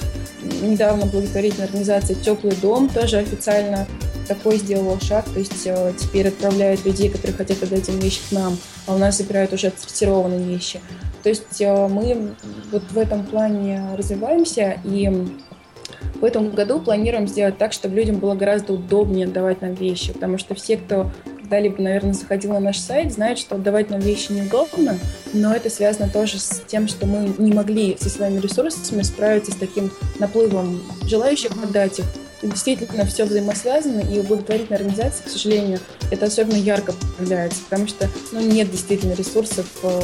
Недавно 0.62 1.06
благотворительная 1.06 1.66
организация 1.66 2.16
«Теплый 2.16 2.54
дом» 2.56 2.88
тоже 2.88 3.18
официально 3.18 3.86
такой 4.26 4.58
сделал 4.58 4.98
шаг, 5.00 5.24
то 5.24 5.38
есть 5.38 5.66
э, 5.66 5.92
теперь 5.98 6.28
отправляют 6.28 6.84
людей, 6.84 7.08
которые 7.08 7.36
хотят 7.36 7.62
отдать 7.62 7.88
им 7.88 7.98
вещи 7.98 8.20
к 8.28 8.32
нам, 8.32 8.56
а 8.86 8.94
у 8.94 8.98
нас 8.98 9.18
забирают 9.18 9.52
уже 9.52 9.68
отсортированные 9.68 10.44
вещи. 10.44 10.80
То 11.22 11.28
есть 11.28 11.60
э, 11.60 11.88
мы 11.88 12.34
вот 12.70 12.82
в 12.90 12.98
этом 12.98 13.24
плане 13.24 13.82
развиваемся, 13.96 14.78
и 14.84 15.26
в 16.20 16.24
этом 16.24 16.50
году 16.50 16.80
планируем 16.80 17.28
сделать 17.28 17.58
так, 17.58 17.72
чтобы 17.72 17.96
людям 17.96 18.18
было 18.18 18.34
гораздо 18.34 18.72
удобнее 18.72 19.26
отдавать 19.26 19.60
нам 19.60 19.74
вещи, 19.74 20.12
потому 20.12 20.38
что 20.38 20.54
все, 20.54 20.76
кто 20.76 21.10
когда-либо, 21.46 21.80
наверное, 21.80 22.12
заходил 22.12 22.54
на 22.54 22.60
наш 22.60 22.78
сайт, 22.78 23.12
знают, 23.12 23.38
что 23.38 23.54
отдавать 23.54 23.88
нам 23.88 24.00
вещи 24.00 24.32
неудобно, 24.32 24.98
но 25.32 25.54
это 25.54 25.70
связано 25.70 26.08
тоже 26.10 26.40
с 26.40 26.60
тем, 26.66 26.88
что 26.88 27.06
мы 27.06 27.32
не 27.38 27.52
могли 27.52 27.96
со 28.00 28.08
своими 28.08 28.40
ресурсами 28.40 29.02
справиться 29.02 29.52
с 29.52 29.54
таким 29.54 29.92
наплывом 30.18 30.82
желающих 31.04 31.52
отдать 31.62 32.00
их. 32.00 32.06
Действительно 32.42 33.06
все 33.06 33.24
взаимосвязано, 33.24 34.00
и 34.00 34.18
у 34.18 34.22
благотворительной 34.22 34.78
организации, 34.78 35.24
к 35.24 35.28
сожалению, 35.28 35.80
это 36.10 36.26
особенно 36.26 36.56
ярко 36.56 36.92
проявляется, 37.16 37.60
потому 37.68 37.88
что 37.88 38.08
ну, 38.32 38.40
нет 38.40 38.70
действительно 38.70 39.14
ресурсов 39.14 39.66
э, 39.82 40.00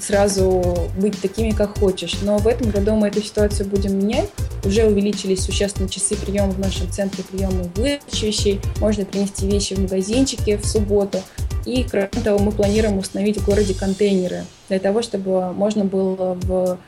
сразу 0.00 0.90
быть 0.96 1.20
такими, 1.20 1.50
как 1.50 1.78
хочешь. 1.78 2.18
Но 2.22 2.38
в 2.38 2.46
этом 2.46 2.70
году 2.70 2.94
мы 2.94 3.08
эту 3.08 3.22
ситуацию 3.22 3.68
будем 3.68 3.98
менять. 3.98 4.28
Уже 4.64 4.84
увеличились 4.84 5.42
существенно 5.44 5.88
часы 5.88 6.16
приема 6.16 6.50
в 6.50 6.58
нашем 6.58 6.90
центре 6.90 7.24
приема 7.24 7.64
и 7.76 7.98
вещей. 8.26 8.60
Можно 8.80 9.04
принести 9.04 9.46
вещи 9.46 9.74
в 9.74 9.80
магазинчике 9.80 10.56
в 10.56 10.66
субботу. 10.66 11.18
И, 11.64 11.84
кроме 11.84 12.08
того, 12.08 12.38
мы 12.38 12.50
планируем 12.50 12.98
установить 12.98 13.38
в 13.38 13.44
городе 13.44 13.74
контейнеры 13.74 14.44
для 14.68 14.78
того, 14.78 15.02
чтобы 15.02 15.52
можно 15.52 15.84
было 15.84 16.34
в 16.34 16.78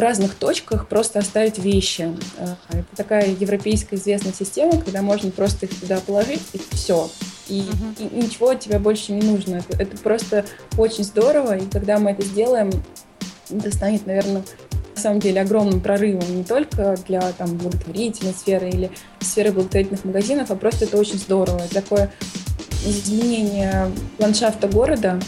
разных 0.00 0.34
точках 0.34 0.88
просто 0.88 1.18
оставить 1.18 1.58
вещи. 1.58 2.14
Э, 2.38 2.54
это 2.70 2.96
такая 2.96 3.28
европейская 3.28 3.96
известная 3.96 4.32
система, 4.32 4.80
когда 4.80 5.02
можно 5.02 5.30
просто 5.30 5.66
их 5.66 5.80
туда 5.80 6.00
положить, 6.00 6.42
и 6.52 6.60
все 6.72 7.08
и, 7.48 7.60
uh-huh. 7.60 8.10
и 8.12 8.16
ничего 8.22 8.50
от 8.50 8.60
тебя 8.60 8.78
больше 8.78 9.12
не 9.12 9.22
нужно. 9.22 9.56
Это, 9.56 9.82
это 9.82 9.96
просто 9.96 10.44
очень 10.76 11.04
здорово, 11.04 11.56
и 11.56 11.66
когда 11.66 11.98
мы 11.98 12.12
это 12.12 12.22
сделаем, 12.22 12.70
это 13.50 13.70
станет, 13.74 14.06
наверное, 14.06 14.44
на 14.94 15.00
самом 15.00 15.20
деле 15.20 15.40
огромным 15.40 15.80
прорывом 15.80 16.36
не 16.36 16.44
только 16.44 16.96
для 17.06 17.20
там, 17.32 17.56
благотворительной 17.56 18.32
сферы 18.32 18.68
или 18.68 18.90
сферы 19.20 19.52
благотворительных 19.52 20.04
магазинов, 20.04 20.50
а 20.50 20.56
просто 20.56 20.84
это 20.84 20.98
очень 20.98 21.18
здорово. 21.18 21.58
Это 21.58 21.74
такое 21.74 22.10
изменение 22.84 23.90
ландшафта 24.18 24.68
города, 24.68 25.20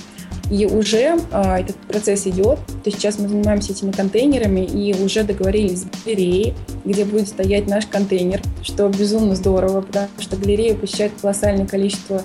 и 0.51 0.67
уже 0.67 1.19
а, 1.31 1.61
этот 1.61 1.77
процесс 1.77 2.27
идет. 2.27 2.59
То 2.85 2.91
сейчас 2.91 3.19
мы 3.19 3.29
занимаемся 3.29 3.73
этими 3.73 3.93
контейнерами 3.93 4.61
и 4.61 4.95
уже 5.03 5.23
договорились 5.23 5.83
с 5.83 6.05
галереей, 6.05 6.55
где 6.85 7.05
будет 7.05 7.29
стоять 7.29 7.67
наш 7.67 7.87
контейнер, 7.87 8.43
что 8.63 8.89
безумно 8.89 9.37
здорово, 9.37 9.81
потому 9.83 10.09
что 10.19 10.37
галерея 10.37 10.75
посещает 10.75 11.13
колоссальное 11.21 11.67
количество 11.67 12.23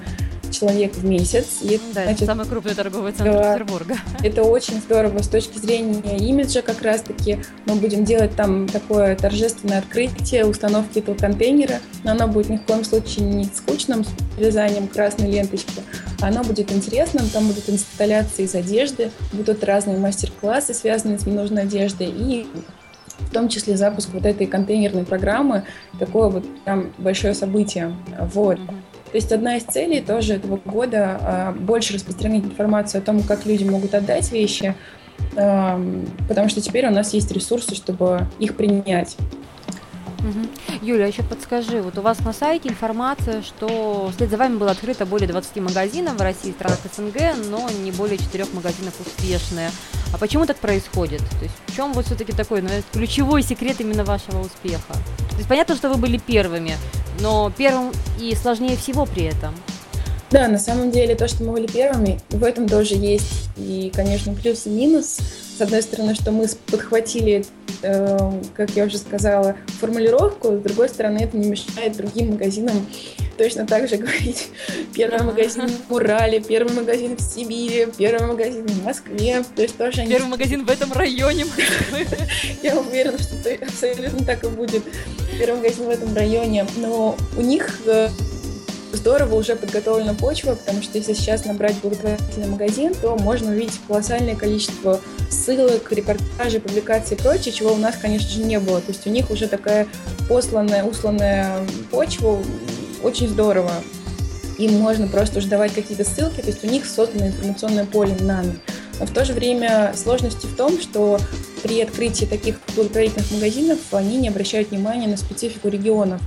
человек 0.55 0.93
в 0.95 1.05
месяц. 1.05 1.45
И, 1.61 1.79
да, 1.93 2.03
значит, 2.03 2.23
это 2.23 2.25
самый 2.25 2.45
крупный 2.45 2.75
торговый 2.75 3.11
центр 3.11 3.33
да, 3.33 3.53
Петербурга. 3.53 3.97
Это 4.23 4.43
очень 4.43 4.79
здорово 4.79 5.21
с 5.21 5.27
точки 5.27 5.57
зрения 5.57 6.17
имиджа 6.17 6.61
как 6.61 6.81
раз-таки. 6.81 7.39
Мы 7.65 7.75
будем 7.75 8.05
делать 8.05 8.35
там 8.35 8.67
такое 8.67 9.15
торжественное 9.15 9.79
открытие 9.79 10.45
установки 10.45 10.99
этого 10.99 11.15
контейнера, 11.15 11.79
но 12.03 12.11
оно 12.11 12.27
будет 12.27 12.49
ни 12.49 12.57
в 12.57 12.63
коем 12.63 12.83
случае 12.83 13.25
не 13.25 13.45
скучным 13.45 14.03
с 14.03 14.09
вязанием 14.37 14.87
красной 14.87 15.29
ленточки, 15.29 15.81
оно 16.21 16.43
будет 16.43 16.71
интересным, 16.71 17.29
там 17.29 17.47
будут 17.47 17.69
инсталляции 17.69 18.43
из 18.43 18.55
одежды, 18.55 19.11
будут 19.33 19.63
разные 19.63 19.97
мастер-классы, 19.97 20.73
связанные 20.73 21.19
с 21.19 21.25
ненужной 21.25 21.63
одеждой, 21.63 22.07
и 22.07 22.47
в 23.19 23.31
том 23.31 23.49
числе 23.49 23.77
запуск 23.77 24.09
вот 24.13 24.25
этой 24.25 24.47
контейнерной 24.47 25.03
программы, 25.03 25.63
такое 25.99 26.29
вот 26.29 26.45
прям 26.63 26.91
большое 26.97 27.33
событие. 27.33 27.95
Вот. 28.33 28.59
Mm-hmm. 28.59 28.94
То 29.15 29.17
есть 29.17 29.32
одна 29.32 29.56
из 29.56 29.63
целей 29.63 30.01
тоже 30.01 30.34
этого 30.34 30.60
года 30.65 31.17
а, 31.21 31.51
больше 31.54 31.93
распространить 31.93 32.43
информацию 32.43 32.99
о 32.99 33.01
том, 33.01 33.23
как 33.23 33.45
люди 33.45 33.63
могут 33.63 33.95
отдать 33.95 34.30
вещи, 34.34 34.75
потому 35.32 36.49
что 36.49 36.60
теперь 36.60 36.86
у 36.86 36.91
нас 36.91 37.13
есть 37.13 37.32
ресурсы, 37.32 37.75
чтобы 37.75 38.28
их 38.39 38.58
принять. 38.58 39.15
Юля, 40.82 41.06
еще 41.06 41.23
подскажи, 41.23 41.82
вот 41.82 41.97
у 41.97 42.01
вас 42.01 42.19
на 42.25 42.34
сайте 42.34 42.67
информация, 42.67 43.41
что 43.41 44.12
вслед 44.13 44.30
за 44.30 44.36
вами 44.36 44.58
было 44.58 44.71
открыто 44.71 45.06
более 45.06 45.30
20 45.30 45.56
магазинов 45.62 46.15
в 46.15 46.21
России 46.21 46.49
и 46.49 46.51
странах 46.51 46.80
СНГ, 46.93 47.49
но 47.49 47.69
не 47.69 47.91
более 47.91 48.17
4 48.17 48.47
магазинов 48.51 48.95
успешные. 48.99 49.69
А 50.13 50.17
почему 50.17 50.45
так 50.45 50.58
происходит? 50.58 51.19
То 51.19 51.43
есть 51.43 51.56
в 51.67 51.73
чем 51.73 51.93
вот 51.93 52.06
все-таки 52.06 52.34
такой 52.34 52.62
ну, 52.62 52.69
ключевой 52.91 53.43
секрет 53.43 53.80
именно 53.80 54.04
вашего 54.04 54.41
успеха? 54.41 54.93
То 55.30 55.38
есть 55.38 55.47
понятно, 55.47 55.75
что 55.78 55.88
вы 55.88 55.95
были 55.95 56.17
первыми, 56.17 56.73
но 57.19 57.51
первым 57.56 57.91
и 58.19 58.36
сложнее 58.36 58.78
всего 58.78 59.06
при 59.06 59.25
этом. 59.25 59.54
Да, 60.32 60.47
на 60.47 60.58
самом 60.58 60.91
деле 60.91 61.15
то, 61.15 61.28
что 61.28 61.43
мы 61.43 61.54
были 61.54 61.67
первыми, 61.67 62.19
в 62.30 62.43
этом 62.43 62.67
тоже 62.67 62.95
есть 62.95 63.49
и, 63.58 63.91
конечно, 63.95 64.34
плюс 64.34 64.65
и 64.65 64.69
минус. 64.69 65.19
С 65.58 65.62
одной 65.62 65.82
стороны, 65.82 66.15
что 66.15 66.32
мы 66.32 66.47
подхватили, 66.69 67.45
э, 67.82 68.41
как 68.56 68.71
я 68.71 68.86
уже 68.86 68.97
сказала, 68.97 69.56
формулировку, 69.80 70.58
с 70.58 70.60
другой 70.60 70.89
стороны, 70.89 71.19
это 71.19 71.38
не 71.38 71.47
мешает 71.47 71.95
другим 71.95 72.32
магазинам 72.32 72.86
точно 73.37 73.65
так 73.65 73.87
же 73.87 73.97
говорить. 73.97 74.49
Первый 74.93 75.23
магазин 75.23 75.69
в 75.89 75.93
Урале, 75.93 76.39
первый 76.41 76.73
магазин 76.73 77.15
в 77.17 77.21
Сибири, 77.21 77.87
первый 77.97 78.27
магазин 78.27 78.65
в 78.67 78.83
Москве. 78.83 79.43
То 79.55 79.61
есть 79.61 79.77
тоже 79.77 80.01
они... 80.01 80.11
Первый 80.11 80.29
магазин 80.29 80.65
в 80.65 80.69
этом 80.69 80.91
районе 80.93 81.45
Я 82.63 82.77
уверена, 82.77 83.17
что 83.17 83.35
абсолютно 83.61 84.25
так 84.25 84.43
и 84.43 84.47
будет. 84.47 84.83
Первый 85.39 85.57
магазин 85.57 85.85
в 85.85 85.89
этом 85.89 86.15
районе. 86.15 86.65
Но 86.77 87.17
у 87.37 87.41
них 87.41 87.79
э, 87.85 88.09
здорово 88.95 89.35
уже 89.35 89.55
подготовлена 89.55 90.13
почва, 90.13 90.55
потому 90.55 90.81
что 90.81 90.97
если 90.97 91.13
сейчас 91.13 91.45
набрать 91.45 91.75
благотворительный 91.81 92.47
магазин, 92.47 92.93
то 92.95 93.15
можно 93.17 93.51
увидеть 93.51 93.79
колоссальное 93.87 94.35
количество 94.35 94.99
ссылок, 95.29 95.91
репортажей, 95.91 96.59
публикаций 96.59 97.17
и 97.17 97.19
прочее, 97.19 97.53
чего 97.53 97.73
у 97.73 97.77
нас, 97.77 97.95
конечно 98.01 98.29
же, 98.29 98.39
не 98.39 98.59
было. 98.59 98.81
То 98.81 98.91
есть 98.91 99.05
у 99.05 99.09
них 99.09 99.29
уже 99.29 99.47
такая 99.47 99.87
посланная, 100.27 100.83
усланная 100.83 101.59
почва, 101.91 102.41
очень 103.05 103.27
здорово. 103.27 103.71
Им 104.57 104.79
можно 104.79 105.07
просто 105.07 105.39
уже 105.39 105.47
давать 105.47 105.73
какие-то 105.73 106.03
ссылки, 106.03 106.41
то 106.41 106.47
есть 106.47 106.63
у 106.63 106.67
них 106.67 106.85
создано 106.85 107.27
информационное 107.27 107.85
поле 107.85 108.15
нами. 108.21 108.59
Но 108.99 109.05
в 109.05 109.11
то 109.11 109.25
же 109.25 109.33
время 109.33 109.93
сложности 109.95 110.45
в 110.45 110.55
том, 110.55 110.79
что 110.79 111.19
при 111.61 111.81
открытии 111.81 112.25
таких 112.25 112.59
благотворительных 112.75 113.29
магазинов 113.31 113.79
они 113.91 114.17
не 114.17 114.29
обращают 114.29 114.71
внимания 114.71 115.07
на 115.07 115.17
специфику 115.17 115.67
регионов. 115.67 116.21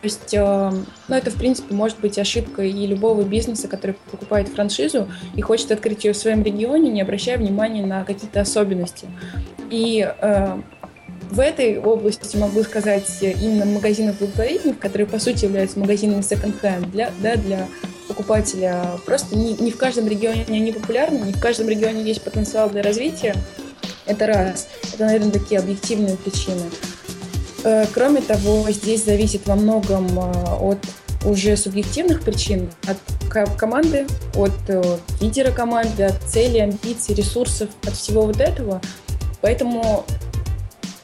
То 0.00 0.06
есть, 0.06 0.32
э, 0.32 0.70
ну, 1.08 1.14
это, 1.14 1.30
в 1.30 1.34
принципе, 1.34 1.74
может 1.74 2.00
быть 2.00 2.18
ошибкой 2.18 2.70
и 2.70 2.86
любого 2.86 3.22
бизнеса, 3.22 3.68
который 3.68 3.96
покупает 4.10 4.48
франшизу 4.48 5.08
и 5.34 5.42
хочет 5.42 5.70
открыть 5.72 6.04
ее 6.04 6.14
в 6.14 6.16
своем 6.16 6.42
регионе, 6.42 6.90
не 6.90 7.02
обращая 7.02 7.36
внимания 7.36 7.84
на 7.84 8.04
какие-то 8.04 8.40
особенности. 8.40 9.08
И 9.70 10.00
э, 10.02 10.60
в 11.30 11.40
этой 11.40 11.78
области 11.78 12.36
могу 12.36 12.62
сказать 12.62 13.08
именно 13.20 13.64
магазинов 13.64 14.18
благотворительных, 14.18 14.78
которые, 14.78 15.06
по 15.06 15.18
сути, 15.18 15.44
являются 15.44 15.78
магазинами 15.78 16.20
second-hand 16.20 16.90
для, 16.90 17.12
да, 17.22 17.36
для 17.36 17.68
покупателя. 18.08 18.98
Просто 19.06 19.36
не, 19.36 19.54
не 19.54 19.70
в 19.70 19.76
каждом 19.76 20.08
регионе 20.08 20.44
они 20.48 20.72
популярны, 20.72 21.18
не 21.18 21.32
в 21.32 21.40
каждом 21.40 21.68
регионе 21.68 22.02
есть 22.02 22.22
потенциал 22.22 22.68
для 22.68 22.82
развития. 22.82 23.34
Это 24.06 24.26
раз. 24.26 24.68
Это, 24.92 25.04
наверное, 25.04 25.30
такие 25.30 25.60
объективные 25.60 26.16
причины. 26.16 26.62
Э, 27.62 27.86
кроме 27.92 28.20
того, 28.20 28.68
здесь 28.70 29.04
зависит 29.04 29.46
во 29.46 29.54
многом 29.54 30.06
э, 30.18 30.32
от 30.60 30.78
уже 31.24 31.56
субъективных 31.56 32.22
причин, 32.22 32.70
от 32.86 32.96
команды, 33.56 34.06
от 34.34 34.52
э, 34.68 34.82
лидера 35.20 35.52
команды, 35.52 36.04
от 36.04 36.20
цели, 36.26 36.58
амбиций, 36.58 37.14
ресурсов, 37.14 37.68
от 37.86 37.94
всего 37.94 38.22
вот 38.22 38.40
этого. 38.40 38.80
Поэтому 39.42 40.04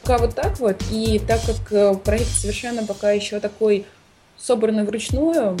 пока 0.07 0.19
вот 0.19 0.35
так 0.35 0.59
вот. 0.59 0.77
И 0.89 1.19
так 1.19 1.41
как 1.45 2.01
проект 2.03 2.29
совершенно 2.29 2.85
пока 2.85 3.11
еще 3.11 3.41
такой 3.41 3.85
собранный 4.37 4.85
вручную, 4.85 5.57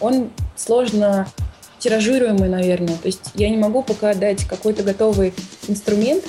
он 0.00 0.30
сложно 0.56 1.28
тиражируемый, 1.78 2.48
наверное. 2.48 2.96
То 2.96 3.06
есть 3.06 3.32
я 3.34 3.50
не 3.50 3.58
могу 3.58 3.82
пока 3.82 4.14
дать 4.14 4.44
какой-то 4.44 4.82
готовый 4.82 5.34
инструмент, 5.68 6.24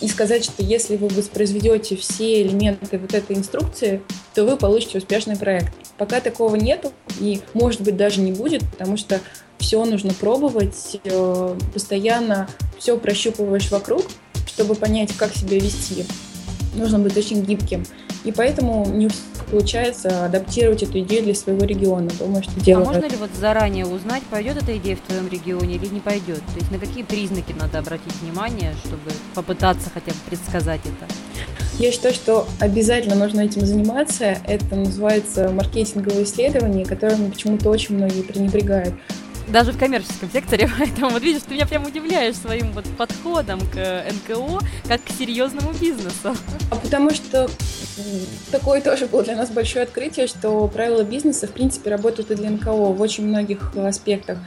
и 0.00 0.06
сказать, 0.06 0.44
что 0.44 0.62
если 0.62 0.96
вы 0.96 1.08
воспроизведете 1.08 1.96
все 1.96 2.42
элементы 2.42 2.98
вот 2.98 3.14
этой 3.14 3.34
инструкции, 3.34 4.00
то 4.32 4.44
вы 4.44 4.56
получите 4.56 4.98
успешный 4.98 5.36
проект. 5.36 5.72
Пока 5.96 6.20
такого 6.20 6.54
нету, 6.54 6.92
и 7.18 7.40
может 7.52 7.80
быть 7.80 7.96
даже 7.96 8.20
не 8.20 8.30
будет, 8.30 8.62
потому 8.70 8.96
что 8.96 9.20
все 9.58 9.84
нужно 9.84 10.14
пробовать, 10.14 11.00
э, 11.02 11.56
постоянно 11.74 12.48
все 12.78 12.96
прощупываешь 12.96 13.72
вокруг, 13.72 14.04
чтобы 14.46 14.76
понять, 14.76 15.12
как 15.16 15.34
себя 15.34 15.58
вести. 15.58 16.06
Нужно 16.74 16.98
быть 16.98 17.16
очень 17.16 17.42
гибким. 17.42 17.84
И 18.24 18.32
поэтому 18.32 18.86
не 18.86 19.06
у 19.06 19.08
всех 19.08 19.22
получается 19.50 20.26
адаптировать 20.26 20.82
эту 20.82 21.00
идею 21.00 21.24
для 21.24 21.34
своего 21.34 21.64
региона. 21.64 22.10
Думаю, 22.18 22.42
что 22.42 22.60
дело. 22.60 22.82
А 22.82 22.84
можно 22.84 23.06
ли 23.06 23.16
вот 23.16 23.30
заранее 23.38 23.86
узнать, 23.86 24.22
пойдет 24.24 24.56
эта 24.62 24.76
идея 24.76 24.96
в 24.96 25.00
твоем 25.00 25.28
регионе 25.28 25.76
или 25.76 25.86
не 25.86 26.00
пойдет? 26.00 26.40
То 26.52 26.58
есть 26.58 26.70
на 26.70 26.78
какие 26.78 27.02
признаки 27.02 27.54
надо 27.58 27.78
обратить 27.78 28.14
внимание, 28.20 28.74
чтобы 28.84 29.10
попытаться 29.34 29.90
хотя 29.92 30.12
бы 30.12 30.18
предсказать 30.28 30.80
это? 30.84 31.12
Я 31.78 31.92
считаю, 31.92 32.12
что 32.12 32.46
обязательно 32.58 33.14
нужно 33.14 33.42
этим 33.42 33.64
заниматься. 33.64 34.36
Это 34.44 34.74
называется 34.74 35.50
маркетинговое 35.50 36.24
исследование, 36.24 36.84
которым 36.84 37.30
почему-то 37.30 37.70
очень 37.70 37.96
многие 37.96 38.22
пренебрегают 38.22 38.94
даже 39.50 39.72
в 39.72 39.78
коммерческом 39.78 40.30
секторе, 40.30 40.68
поэтому 40.78 41.10
вот 41.10 41.22
видишь, 41.22 41.42
ты 41.42 41.54
меня 41.54 41.66
прям 41.66 41.86
удивляешь 41.86 42.36
своим 42.36 42.72
вот 42.72 42.84
подходом 42.96 43.60
к 43.60 44.04
НКО, 44.10 44.60
как 44.86 45.02
к 45.02 45.10
серьезному 45.10 45.72
бизнесу. 45.72 46.34
А 46.70 46.76
потому 46.76 47.10
что 47.10 47.48
такое 48.50 48.80
тоже 48.80 49.06
было 49.06 49.22
для 49.22 49.36
нас 49.36 49.50
большое 49.50 49.84
открытие, 49.84 50.26
что 50.26 50.68
правила 50.68 51.02
бизнеса, 51.02 51.46
в 51.46 51.52
принципе, 51.52 51.90
работают 51.90 52.30
и 52.30 52.34
для 52.34 52.50
НКО 52.50 52.72
в 52.72 53.00
очень 53.00 53.26
многих 53.26 53.74
аспектах. 53.76 54.38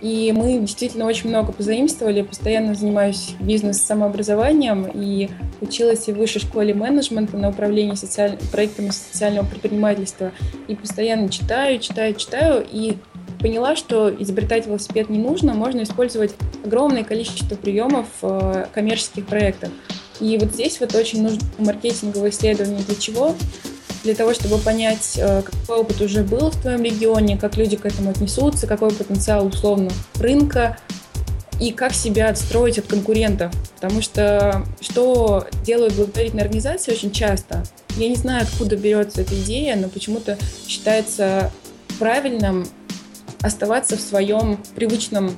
И 0.00 0.32
мы 0.36 0.58
действительно 0.60 1.06
очень 1.06 1.28
много 1.28 1.52
позаимствовали. 1.52 2.22
Постоянно 2.22 2.74
занимаюсь 2.74 3.34
бизнес-самообразованием 3.40 4.88
и 4.94 5.28
училась 5.60 6.06
в 6.06 6.12
высшей 6.12 6.40
школе 6.40 6.72
менеджмента 6.72 7.36
на 7.36 7.48
управлении 7.48 7.94
социаль... 7.94 8.38
проектами 8.52 8.90
социального 8.90 9.44
предпринимательства. 9.46 10.30
И 10.68 10.76
постоянно 10.76 11.28
читаю, 11.28 11.80
читаю, 11.80 12.14
читаю. 12.14 12.64
И 12.70 12.96
поняла, 13.38 13.76
что 13.76 14.10
изобретать 14.10 14.66
велосипед 14.66 15.08
не 15.08 15.18
нужно, 15.18 15.54
можно 15.54 15.82
использовать 15.82 16.34
огромное 16.64 17.04
количество 17.04 17.54
приемов 17.54 18.06
в 18.20 18.26
э, 18.26 18.66
коммерческих 18.72 19.26
проектах. 19.26 19.70
И 20.20 20.36
вот 20.38 20.52
здесь 20.52 20.80
вот 20.80 20.94
очень 20.94 21.22
нужно 21.22 21.40
маркетинговое 21.58 22.30
исследование 22.30 22.82
для 22.82 22.96
чего? 22.96 23.34
Для 24.04 24.14
того, 24.14 24.34
чтобы 24.34 24.58
понять, 24.58 25.16
э, 25.16 25.42
какой 25.42 25.78
опыт 25.78 26.00
уже 26.00 26.22
был 26.22 26.50
в 26.50 26.60
твоем 26.60 26.82
регионе, 26.82 27.38
как 27.38 27.56
люди 27.56 27.76
к 27.76 27.86
этому 27.86 28.10
отнесутся, 28.10 28.66
какой 28.66 28.90
потенциал 28.92 29.46
условно 29.46 29.90
рынка, 30.18 30.76
и 31.60 31.72
как 31.72 31.92
себя 31.92 32.28
отстроить 32.28 32.78
от 32.78 32.86
конкурентов. 32.86 33.52
Потому 33.74 34.00
что 34.02 34.64
что 34.80 35.46
делают 35.64 35.94
благотворительные 35.94 36.44
организации 36.44 36.92
очень 36.92 37.10
часто, 37.10 37.64
я 37.96 38.08
не 38.08 38.14
знаю, 38.14 38.44
откуда 38.44 38.76
берется 38.76 39.22
эта 39.22 39.34
идея, 39.40 39.76
но 39.76 39.88
почему-то 39.88 40.38
считается 40.66 41.50
правильным 41.98 42.68
оставаться 43.42 43.96
в 43.96 44.00
своем 44.00 44.58
привычном 44.74 45.36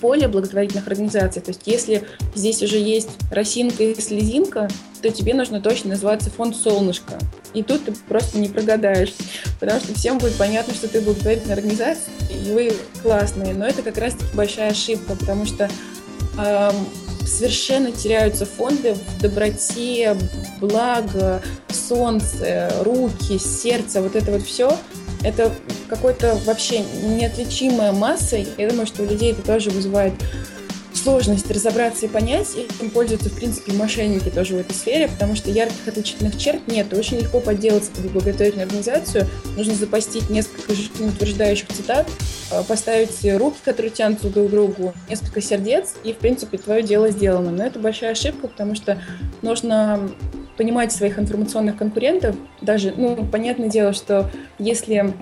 поле 0.00 0.28
благотворительных 0.28 0.86
организаций. 0.86 1.42
То 1.42 1.50
есть 1.50 1.62
если 1.66 2.04
здесь 2.34 2.62
уже 2.62 2.78
есть 2.78 3.10
росинка 3.30 3.82
и 3.82 4.00
слезинка, 4.00 4.68
то 5.02 5.10
тебе 5.10 5.34
нужно 5.34 5.60
точно 5.60 5.90
называться 5.90 6.30
фонд 6.30 6.56
«Солнышко». 6.56 7.18
И 7.54 7.62
тут 7.62 7.84
ты 7.84 7.92
просто 7.92 8.38
не 8.38 8.48
прогадаешь, 8.48 9.12
потому 9.58 9.80
что 9.80 9.94
всем 9.94 10.18
будет 10.18 10.34
понятно, 10.34 10.74
что 10.74 10.88
ты 10.88 11.00
благотворительная 11.00 11.56
организация, 11.56 12.12
и 12.30 12.52
вы 12.52 12.72
классные. 13.02 13.54
Но 13.54 13.66
это 13.66 13.82
как 13.82 13.98
раз-таки 13.98 14.36
большая 14.36 14.70
ошибка, 14.70 15.16
потому 15.16 15.46
что 15.46 15.70
эм, 16.38 16.74
совершенно 17.26 17.90
теряются 17.90 18.44
фонды 18.44 18.94
в 18.94 19.22
доброте, 19.22 20.16
благо, 20.60 21.42
солнце, 21.68 22.72
руки, 22.82 23.38
сердце, 23.38 24.02
вот 24.02 24.14
это 24.14 24.30
вот 24.32 24.42
все– 24.42 24.76
это 25.22 25.52
какой-то 25.88 26.38
вообще 26.44 26.80
неотличимая 26.80 27.92
масса. 27.92 28.36
Я 28.36 28.68
думаю, 28.68 28.86
что 28.86 29.02
у 29.02 29.06
людей 29.06 29.32
это 29.32 29.42
тоже 29.42 29.70
вызывает 29.70 30.12
сложность 30.98 31.50
разобраться 31.50 32.06
и 32.06 32.08
понять. 32.08 32.48
И 32.56 32.60
этим 32.60 32.90
пользуются, 32.90 33.30
в 33.30 33.34
принципе, 33.34 33.72
мошенники 33.72 34.28
тоже 34.28 34.54
в 34.54 34.58
этой 34.58 34.74
сфере, 34.74 35.08
потому 35.08 35.36
что 35.36 35.50
ярких 35.50 35.86
отличительных 35.86 36.36
черт 36.36 36.66
нет. 36.66 36.92
Очень 36.92 37.18
легко 37.18 37.40
подделаться 37.40 37.90
под 37.92 38.10
благотворительную 38.10 38.66
организацию. 38.66 39.26
Нужно 39.56 39.74
запостить 39.74 40.28
несколько 40.28 40.72
утверждающих 40.72 41.68
цитат, 41.68 42.06
э, 42.50 42.62
поставить 42.64 43.24
руки, 43.38 43.58
которые 43.64 43.90
тянутся 43.90 44.28
друг 44.28 44.48
к 44.48 44.50
другу, 44.50 44.94
несколько 45.08 45.40
сердец, 45.40 45.94
и, 46.04 46.12
в 46.12 46.16
принципе, 46.16 46.58
твое 46.58 46.82
дело 46.82 47.10
сделано. 47.10 47.50
Но 47.50 47.64
это 47.64 47.78
большая 47.78 48.12
ошибка, 48.12 48.48
потому 48.48 48.74
что 48.74 49.00
нужно 49.42 50.10
понимать 50.56 50.92
своих 50.92 51.18
информационных 51.18 51.76
конкурентов. 51.76 52.34
Даже, 52.60 52.92
ну, 52.96 53.24
понятное 53.24 53.68
дело, 53.68 53.92
что 53.92 54.30
если 54.58 55.14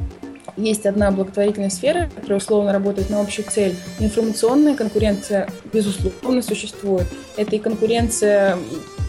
есть 0.56 0.86
одна 0.86 1.10
благотворительная 1.10 1.70
сфера, 1.70 2.10
которая 2.14 2.38
условно 2.38 2.72
работает 2.72 3.10
на 3.10 3.20
общую 3.20 3.46
цель. 3.50 3.76
Информационная 3.98 4.74
конкуренция, 4.74 5.48
безусловно, 5.72 6.42
существует. 6.42 7.06
Это 7.36 7.56
и 7.56 7.58
конкуренция, 7.58 8.58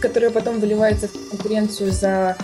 которая 0.00 0.30
потом 0.30 0.60
выливается 0.60 1.08
в 1.08 1.30
конкуренцию 1.30 1.92
за 1.92 2.36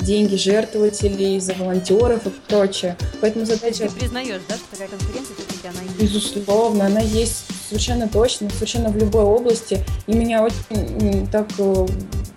деньги 0.00 0.36
жертвователей, 0.36 1.40
за 1.40 1.54
волонтеров 1.54 2.26
и 2.26 2.30
прочее. 2.48 2.96
Поэтому 3.20 3.44
задача... 3.44 3.88
Ты 3.88 3.90
признаешь, 3.90 4.40
да, 4.48 4.54
что 4.56 4.64
такая 4.70 4.88
конкуренция 4.88 5.34
все-таки 5.36 5.68
она 5.68 5.82
есть? 5.82 6.00
Безусловно, 6.00 6.86
она 6.86 7.00
есть 7.00 7.44
совершенно 7.68 8.08
точно, 8.08 8.48
совершенно 8.50 8.90
в 8.90 8.96
любой 8.96 9.24
области. 9.24 9.84
И 10.06 10.14
меня 10.14 10.42
очень 10.42 11.28
так 11.30 11.48
э, 11.58 11.86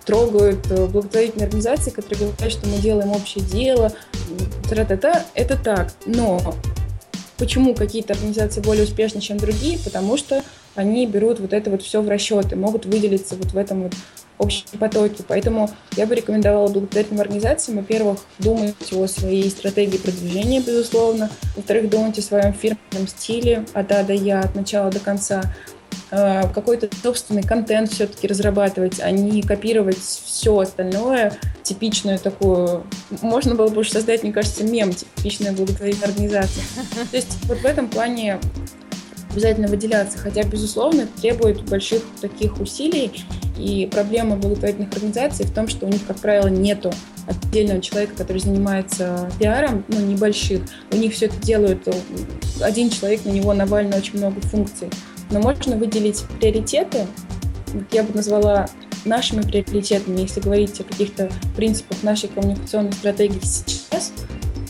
трогают 0.04 0.70
э, 0.70 0.86
благотворительные 0.86 1.46
организации, 1.46 1.90
которые 1.90 2.30
говорят, 2.30 2.52
что 2.52 2.68
мы 2.68 2.78
делаем 2.78 3.12
общее 3.12 3.44
дело, 3.44 3.92
тра-та-та, 4.72 5.24
это 5.34 5.62
так. 5.62 5.92
Но 6.06 6.40
почему 7.36 7.74
какие-то 7.74 8.14
организации 8.14 8.60
более 8.60 8.84
успешны, 8.84 9.20
чем 9.20 9.36
другие? 9.36 9.78
Потому 9.78 10.16
что 10.16 10.42
они 10.74 11.06
берут 11.06 11.40
вот 11.40 11.52
это 11.52 11.70
вот 11.70 11.82
все 11.82 12.00
в 12.00 12.08
расчет 12.08 12.52
и 12.52 12.56
могут 12.56 12.86
выделиться 12.86 13.36
вот 13.36 13.52
в 13.52 13.58
этом 13.58 13.82
вот 13.84 13.92
общем 14.38 14.64
потоке. 14.78 15.24
Поэтому 15.28 15.70
я 15.96 16.06
бы 16.06 16.14
рекомендовала 16.14 16.68
благотворительным 16.68 17.20
организациям, 17.20 17.78
во-первых, 17.78 18.20
думать 18.38 18.74
о 18.92 19.06
своей 19.06 19.50
стратегии 19.50 19.98
продвижения, 19.98 20.60
безусловно, 20.60 21.30
во-вторых, 21.54 21.90
думать 21.90 22.18
о 22.18 22.22
своем 22.22 22.54
фирменном 22.54 23.06
стиле 23.06 23.66
от 23.74 23.92
А 23.92 24.02
до 24.02 24.14
Я, 24.14 24.40
от 24.40 24.54
начала 24.54 24.90
до 24.90 25.00
конца, 25.00 25.42
какой-то 26.12 26.90
собственный 27.02 27.42
контент 27.42 27.90
все-таки 27.90 28.26
разрабатывать, 28.26 29.00
а 29.00 29.10
не 29.10 29.40
копировать 29.40 29.96
все 29.96 30.58
остальное, 30.58 31.38
типичную 31.62 32.18
такую... 32.18 32.84
Можно 33.22 33.54
было 33.54 33.68
бы 33.68 33.80
уже 33.80 33.92
создать, 33.92 34.22
мне 34.22 34.30
кажется, 34.30 34.62
мем, 34.62 34.92
типичная 34.92 35.52
благотворительная 35.52 36.08
организация. 36.08 36.64
То 37.10 37.16
есть 37.16 37.38
вот 37.44 37.58
в 37.58 37.64
этом 37.64 37.88
плане 37.88 38.38
обязательно 39.30 39.68
выделяться, 39.68 40.18
хотя, 40.18 40.42
безусловно, 40.42 41.02
это 41.02 41.20
требует 41.22 41.62
больших 41.62 42.02
таких 42.20 42.60
усилий, 42.60 43.24
и 43.56 43.88
проблема 43.90 44.36
благотворительных 44.36 44.92
организаций 44.92 45.46
в 45.46 45.54
том, 45.54 45.66
что 45.66 45.86
у 45.86 45.88
них, 45.88 46.06
как 46.06 46.18
правило, 46.18 46.48
нету 46.48 46.92
отдельного 47.26 47.80
человека, 47.80 48.12
который 48.18 48.38
занимается 48.38 49.30
пиаром, 49.38 49.82
ну, 49.88 50.00
небольших. 50.00 50.60
У 50.90 50.96
них 50.96 51.14
все 51.14 51.26
это 51.26 51.36
делают 51.40 51.88
один 52.60 52.90
человек, 52.90 53.24
на 53.24 53.30
него 53.30 53.54
навалено 53.54 53.96
очень 53.96 54.18
много 54.18 54.42
функций 54.42 54.90
но 55.32 55.40
можно 55.40 55.76
выделить 55.76 56.24
приоритеты. 56.38 57.06
Я 57.90 58.02
бы 58.04 58.14
назвала 58.14 58.68
нашими 59.04 59.42
приоритетами, 59.42 60.20
если 60.20 60.40
говорить 60.40 60.78
о 60.80 60.84
каких-то 60.84 61.30
принципах 61.56 62.02
нашей 62.02 62.28
коммуникационной 62.28 62.92
стратегии 62.92 63.40
сейчас, 63.42 64.12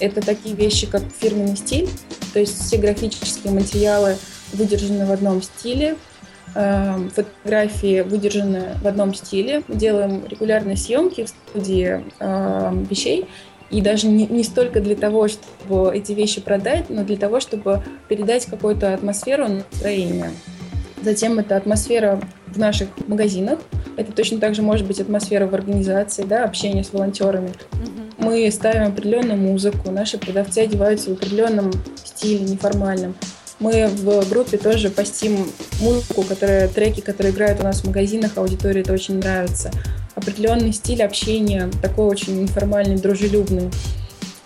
это 0.00 0.20
такие 0.24 0.54
вещи, 0.54 0.86
как 0.86 1.02
фирменный 1.20 1.56
стиль, 1.56 1.88
то 2.32 2.40
есть 2.40 2.58
все 2.60 2.78
графические 2.78 3.52
материалы 3.52 4.16
выдержаны 4.52 5.04
в 5.04 5.12
одном 5.12 5.42
стиле, 5.42 5.96
эм, 6.54 7.10
фотографии 7.10 8.00
выдержаны 8.02 8.76
в 8.82 8.86
одном 8.86 9.14
стиле. 9.14 9.62
Мы 9.68 9.76
делаем 9.76 10.24
регулярные 10.26 10.76
съемки 10.76 11.24
в 11.24 11.28
студии 11.28 12.04
э, 12.20 12.84
вещей, 12.88 13.26
и 13.72 13.80
даже 13.80 14.06
не, 14.06 14.26
не 14.26 14.44
столько 14.44 14.80
для 14.80 14.94
того, 14.94 15.28
чтобы 15.28 15.96
эти 15.96 16.12
вещи 16.12 16.40
продать, 16.40 16.90
но 16.90 17.04
для 17.04 17.16
того, 17.16 17.40
чтобы 17.40 17.82
передать 18.08 18.46
какую-то 18.46 18.94
атмосферу, 18.94 19.48
настроение. 19.48 20.30
Затем 21.02 21.38
это 21.38 21.56
атмосфера 21.56 22.20
в 22.46 22.58
наших 22.58 22.88
магазинах. 23.08 23.58
Это 23.96 24.12
точно 24.12 24.38
так 24.38 24.54
же 24.54 24.62
может 24.62 24.86
быть 24.86 25.00
атмосфера 25.00 25.46
в 25.46 25.54
организации, 25.54 26.22
да, 26.22 26.44
общение 26.44 26.84
с 26.84 26.92
волонтерами. 26.92 27.48
Mm-hmm. 27.48 28.02
Мы 28.18 28.50
ставим 28.52 28.88
определенную 28.88 29.38
музыку, 29.38 29.90
наши 29.90 30.18
продавцы 30.18 30.58
одеваются 30.58 31.10
в 31.10 31.14
определенном 31.14 31.72
стиле, 32.04 32.44
неформальном. 32.44 33.14
Мы 33.62 33.86
в 33.86 34.28
группе 34.28 34.58
тоже 34.58 34.90
постим 34.90 35.48
музыку, 35.80 36.24
которая, 36.24 36.66
треки, 36.66 37.00
которые 37.00 37.32
играют 37.32 37.60
у 37.60 37.62
нас 37.62 37.82
в 37.82 37.86
магазинах, 37.86 38.32
аудитории 38.34 38.80
это 38.80 38.92
очень 38.92 39.18
нравится. 39.18 39.70
Определенный 40.16 40.72
стиль 40.72 41.00
общения, 41.00 41.70
такой 41.80 42.06
очень 42.06 42.42
информальный, 42.42 42.96
дружелюбный. 42.96 43.70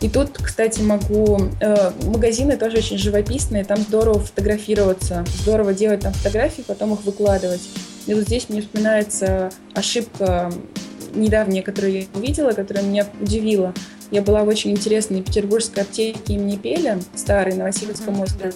И 0.02 0.10
тут, 0.10 0.36
кстати, 0.36 0.82
могу... 0.82 1.48
Э, 1.62 1.92
магазины 2.04 2.58
тоже 2.58 2.76
очень 2.76 2.98
живописные, 2.98 3.64
там 3.64 3.78
здорово 3.78 4.18
фотографироваться, 4.20 5.24
здорово 5.40 5.72
делать 5.72 6.00
там 6.00 6.12
фотографии, 6.12 6.62
потом 6.66 6.92
их 6.92 7.02
выкладывать. 7.04 7.62
И 8.06 8.12
вот 8.12 8.24
здесь 8.24 8.50
мне 8.50 8.60
вспоминается 8.60 9.50
ошибка 9.72 10.52
недавняя, 11.14 11.62
которую 11.62 12.00
я 12.00 12.04
увидела, 12.12 12.52
которая 12.52 12.84
меня 12.84 13.06
удивила. 13.18 13.72
Я 14.10 14.20
была 14.20 14.44
в 14.44 14.48
очень 14.48 14.72
интересной 14.72 15.22
петербургской 15.22 15.84
аптеке 15.84 16.34
имени 16.34 16.56
Пеля, 16.56 17.00
старой, 17.14 17.54
на 17.54 17.64
Васильевском 17.64 18.20
острове. 18.20 18.52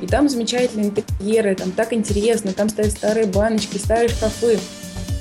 И 0.00 0.06
там 0.06 0.28
замечательные 0.28 0.90
интерьеры, 0.90 1.54
там 1.54 1.72
так 1.72 1.92
интересно, 1.92 2.52
там 2.52 2.68
стоят 2.68 2.92
старые 2.92 3.26
баночки, 3.26 3.78
старые 3.78 4.08
шкафы. 4.08 4.58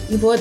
И 0.10 0.16
вот 0.16 0.40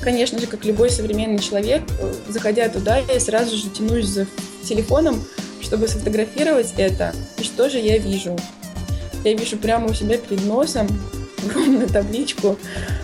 конечно 0.00 0.38
же, 0.38 0.46
как 0.46 0.64
любой 0.64 0.90
современный 0.90 1.38
человек, 1.38 1.82
э, 2.00 2.14
заходя 2.28 2.68
туда, 2.68 2.98
я 2.98 3.20
сразу 3.20 3.56
же 3.56 3.70
тянусь 3.70 4.06
за 4.06 4.26
телефоном, 4.62 5.22
чтобы 5.60 5.88
сфотографировать 5.88 6.74
это. 6.76 7.14
И 7.38 7.42
что 7.42 7.68
же 7.68 7.78
я 7.78 7.98
вижу? 7.98 8.36
Я 9.24 9.34
вижу 9.34 9.56
прямо 9.56 9.88
у 9.88 9.94
себя 9.94 10.18
перед 10.18 10.44
носом 10.44 10.86
огромную 11.44 11.88
табличку 11.88 12.58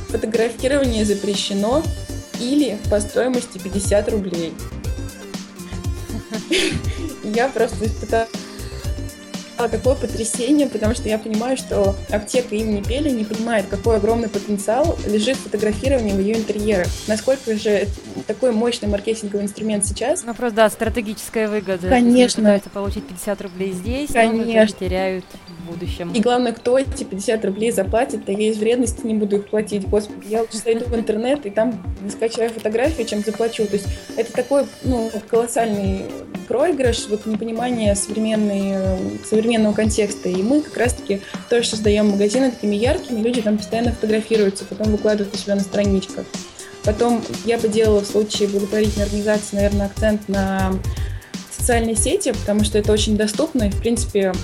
«Фотографирование 0.09 1.05
запрещено» 1.05 1.83
или 2.41 2.79
по 2.91 3.01
стоимости 3.01 3.59
50 3.59 4.09
рублей. 4.11 4.53
Я 7.25 7.49
просто 7.49 7.87
испытала 7.87 8.29
такое 9.57 9.95
потрясение, 9.95 10.69
потому 10.69 10.95
что 10.95 11.09
я 11.09 11.19
понимаю, 11.19 11.57
что 11.57 11.97
аптека 12.11 12.55
имени 12.55 12.83
Пели 12.83 13.11
не 13.11 13.25
понимает, 13.25 13.67
какой 13.67 13.97
огромный 13.97 14.29
потенциал 14.29 14.99
лежит 15.07 15.37
в 15.37 15.45
фотографировании 15.45 16.13
в 16.13 16.21
ее 16.21 16.37
интерьерах. 16.37 16.89
Насколько 17.07 17.57
же 17.57 17.87
такой 18.27 18.53
мощный 18.53 18.89
маркетинговый 18.89 19.45
инструмент 19.45 19.87
сейчас. 19.87 20.25
Ну, 20.25 20.35
просто, 20.35 20.57
да, 20.57 20.71
стратегическая 20.71 21.49
выгода. 21.49 21.89
Конечно. 21.89 22.43
Пытаются 22.43 22.71
получить 22.71 23.07
50 23.07 23.43
рублей 23.43 23.73
здесь, 23.73 24.11
Конечно. 24.11 24.61
но 24.61 24.67
теряют 24.67 25.25
будущем. 25.65 26.13
И 26.13 26.21
главное, 26.21 26.53
кто 26.53 26.79
эти 26.79 27.05
50 27.05 27.45
рублей 27.45 27.73
заплатит, 27.73 28.25
да 28.25 28.33
я 28.33 28.51
из 28.51 28.59
вредности 28.59 29.07
не 29.07 29.15
буду 29.15 29.37
их 29.37 29.49
платить. 29.49 29.89
Господи, 29.89 30.27
я 30.29 30.43
лучше 30.43 30.59
зайду 30.59 30.85
в 30.87 30.95
интернет 30.95 31.47
и 31.47 31.51
там 31.51 31.83
скачаю 32.11 32.51
фотографии, 32.51 33.03
чем 33.03 33.23
заплачу. 33.25 33.67
То 33.67 33.75
есть 33.75 33.87
это 34.17 34.33
такой, 34.33 34.67
ну, 34.83 35.11
колоссальный 35.29 36.03
проигрыш, 36.49 37.07
вот 37.09 37.27
непонимание 37.27 37.95
современной, 37.95 38.77
современного 39.29 39.73
контекста. 39.73 40.29
И 40.29 40.43
мы 40.43 40.61
как 40.61 40.77
раз-таки 40.77 41.21
тоже 41.49 41.69
создаем 41.69 42.11
магазины 42.11 42.51
такими 42.51 42.77
яркими, 42.77 43.21
люди 43.21 43.43
там 43.43 43.59
постоянно 43.59 43.93
фотографируются, 43.93 44.65
потом 44.65 44.93
выкладывают 44.93 45.35
у 45.35 45.39
себя 45.39 45.55
на 45.55 45.63
страничках. 45.63 46.27
Потом 46.85 47.23
я 47.47 47.59
бы 47.59 47.69
делала 47.69 48.01
в 48.01 48.07
случае 48.07 48.49
благотворительной 48.49 49.07
организации, 49.07 49.57
наверное, 49.57 49.87
акцент 49.87 50.29
на 50.29 50.73
социальные 51.51 51.97
сети, 51.97 52.33
потому 52.33 52.63
что 52.63 52.79
это 52.79 52.93
очень 52.93 53.17
доступно, 53.17 53.65
и, 53.65 53.71
в 53.71 53.79
принципе, 53.81 54.35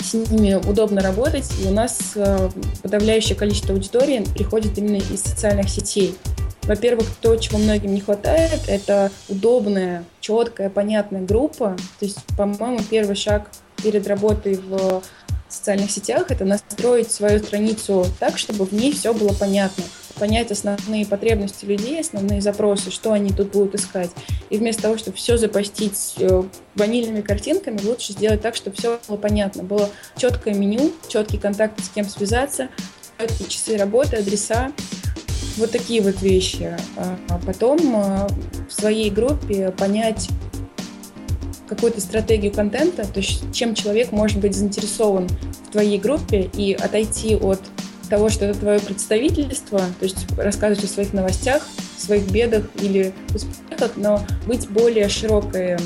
с 0.00 0.14
ними 0.14 0.54
удобно 0.54 1.00
работать, 1.00 1.50
и 1.62 1.66
у 1.66 1.72
нас 1.72 2.12
э, 2.14 2.48
подавляющее 2.82 3.36
количество 3.36 3.74
аудитории 3.74 4.24
приходит 4.34 4.78
именно 4.78 4.96
из 4.96 5.22
социальных 5.22 5.68
сетей. 5.68 6.16
Во-первых, 6.62 7.08
то, 7.20 7.36
чего 7.36 7.58
многим 7.58 7.94
не 7.94 8.00
хватает, 8.00 8.60
это 8.66 9.10
удобная, 9.28 10.04
четкая, 10.20 10.70
понятная 10.70 11.22
группа. 11.22 11.76
То 11.98 12.04
есть, 12.04 12.18
по-моему, 12.36 12.80
первый 12.88 13.16
шаг 13.16 13.50
перед 13.82 14.06
работой 14.06 14.56
в 14.56 15.02
социальных 15.48 15.90
сетях– 15.90 16.26
это 16.30 16.44
настроить 16.44 17.10
свою 17.10 17.40
страницу 17.40 18.06
так, 18.18 18.38
чтобы 18.38 18.66
в 18.66 18.72
ней 18.72 18.92
все 18.92 19.12
было 19.12 19.32
понятно 19.32 19.84
понять 20.20 20.52
основные 20.52 21.06
потребности 21.06 21.64
людей, 21.64 21.98
основные 21.98 22.42
запросы, 22.42 22.90
что 22.90 23.12
они 23.12 23.30
тут 23.30 23.52
будут 23.52 23.74
искать. 23.74 24.10
И 24.50 24.58
вместо 24.58 24.82
того, 24.82 24.98
чтобы 24.98 25.16
все 25.16 25.38
запостить 25.38 26.14
э, 26.18 26.42
ванильными 26.74 27.22
картинками, 27.22 27.80
лучше 27.82 28.12
сделать 28.12 28.42
так, 28.42 28.54
чтобы 28.54 28.76
все 28.76 29.00
было 29.08 29.16
понятно. 29.16 29.62
Было 29.62 29.88
четкое 30.16 30.52
меню, 30.52 30.92
четкий 31.08 31.38
контакт 31.38 31.82
с 31.82 31.88
кем 31.88 32.04
связаться, 32.04 32.68
часы 33.48 33.78
работы, 33.78 34.16
адреса. 34.16 34.72
Вот 35.56 35.70
такие 35.70 36.02
вот 36.02 36.20
вещи. 36.20 36.76
А, 36.96 37.16
а 37.30 37.40
потом 37.44 37.78
э, 37.96 38.28
в 38.68 38.72
своей 38.72 39.10
группе 39.10 39.70
понять 39.72 40.28
какую-то 41.66 42.00
стратегию 42.02 42.52
контента, 42.52 43.06
то 43.06 43.20
есть 43.20 43.54
чем 43.54 43.74
человек 43.74 44.12
может 44.12 44.38
быть 44.38 44.54
заинтересован 44.54 45.28
в 45.68 45.70
твоей 45.70 45.98
группе 45.98 46.50
и 46.52 46.74
отойти 46.74 47.36
от 47.36 47.60
того, 48.10 48.28
что 48.28 48.44
это 48.44 48.58
твое 48.58 48.80
представительство, 48.80 49.78
то 49.78 50.04
есть 50.04 50.26
рассказывать 50.36 50.84
о 50.84 50.88
своих 50.88 51.12
новостях, 51.12 51.66
своих 51.96 52.30
бедах 52.30 52.64
или 52.80 53.14
успехах, 53.34 53.92
но 53.96 54.22
быть 54.46 54.68
более 54.68 55.08
широкой 55.08 55.78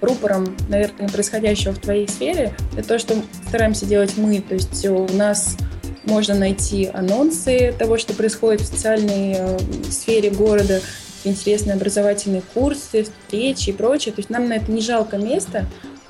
рупором, 0.00 0.56
наверное, 0.68 1.08
происходящего 1.08 1.72
в 1.72 1.78
твоей 1.78 2.08
сфере, 2.08 2.54
это 2.76 2.88
то, 2.88 2.98
что 2.98 3.16
стараемся 3.48 3.86
делать 3.86 4.16
мы. 4.16 4.40
То 4.40 4.54
есть 4.54 4.86
у 4.86 5.06
нас 5.14 5.56
можно 6.04 6.34
найти 6.34 6.86
анонсы 6.92 7.74
того, 7.78 7.98
что 7.98 8.14
происходит 8.14 8.62
в 8.62 8.66
социальной 8.66 9.34
э, 9.36 9.58
сфере 9.90 10.30
города, 10.30 10.80
интересные 11.24 11.74
образовательные 11.74 12.42
курсы, 12.54 13.04
встречи 13.04 13.70
и 13.70 13.72
прочее. 13.72 14.14
То 14.14 14.20
есть 14.20 14.30
нам 14.30 14.48
на 14.48 14.54
это 14.54 14.72
не 14.72 14.80
жалко 14.80 15.18
места. 15.18 15.66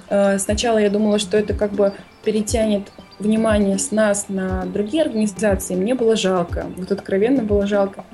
Э, 0.08 0.38
сначала 0.38 0.78
я 0.78 0.90
думала, 0.90 1.18
что 1.18 1.36
это 1.36 1.54
как 1.54 1.72
бы 1.72 1.92
перетянет 2.24 2.84
внимание 3.20 3.78
с 3.78 3.90
нас 3.90 4.26
на 4.28 4.64
другие 4.66 5.04
организации, 5.04 5.74
мне 5.74 5.94
было 5.94 6.16
жалко. 6.16 6.66
Вот 6.76 6.90
откровенно 6.90 7.42
было 7.42 7.66
жалко. 7.66 8.04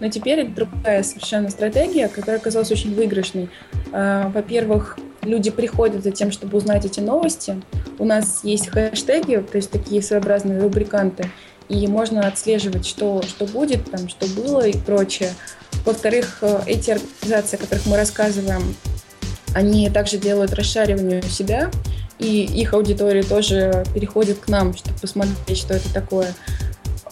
Но 0.00 0.08
теперь 0.08 0.40
это 0.40 0.50
другая 0.52 1.02
совершенно 1.02 1.50
стратегия, 1.50 2.08
которая 2.08 2.38
оказалась 2.38 2.70
очень 2.70 2.94
выигрышной. 2.94 3.48
А, 3.92 4.28
во-первых, 4.28 4.98
люди 5.22 5.50
приходят 5.50 6.02
за 6.02 6.10
тем, 6.10 6.30
чтобы 6.30 6.58
узнать 6.58 6.84
эти 6.84 7.00
новости. 7.00 7.62
У 7.98 8.04
нас 8.04 8.40
есть 8.42 8.68
хэштеги, 8.68 9.36
то 9.36 9.56
есть 9.56 9.70
такие 9.70 10.02
своеобразные 10.02 10.60
рубриканты, 10.60 11.30
и 11.68 11.86
можно 11.86 12.26
отслеживать, 12.26 12.86
что, 12.86 13.22
что 13.22 13.46
будет, 13.46 13.90
там, 13.90 14.08
что 14.08 14.26
было 14.26 14.66
и 14.66 14.76
прочее. 14.76 15.30
Во-вторых, 15.84 16.38
э, 16.42 16.60
эти 16.66 16.90
организации, 16.90 17.56
о 17.56 17.60
которых 17.60 17.86
мы 17.86 17.96
рассказываем, 17.96 18.74
они 19.54 19.88
также 19.88 20.18
делают 20.18 20.52
расшаривание 20.52 21.20
у 21.20 21.28
себя, 21.28 21.70
и 22.18 22.44
их 22.44 22.74
аудитория 22.74 23.22
тоже 23.22 23.84
переходит 23.94 24.38
к 24.38 24.48
нам, 24.48 24.74
чтобы 24.74 24.98
посмотреть, 24.98 25.58
что 25.58 25.74
это 25.74 25.92
такое. 25.92 26.34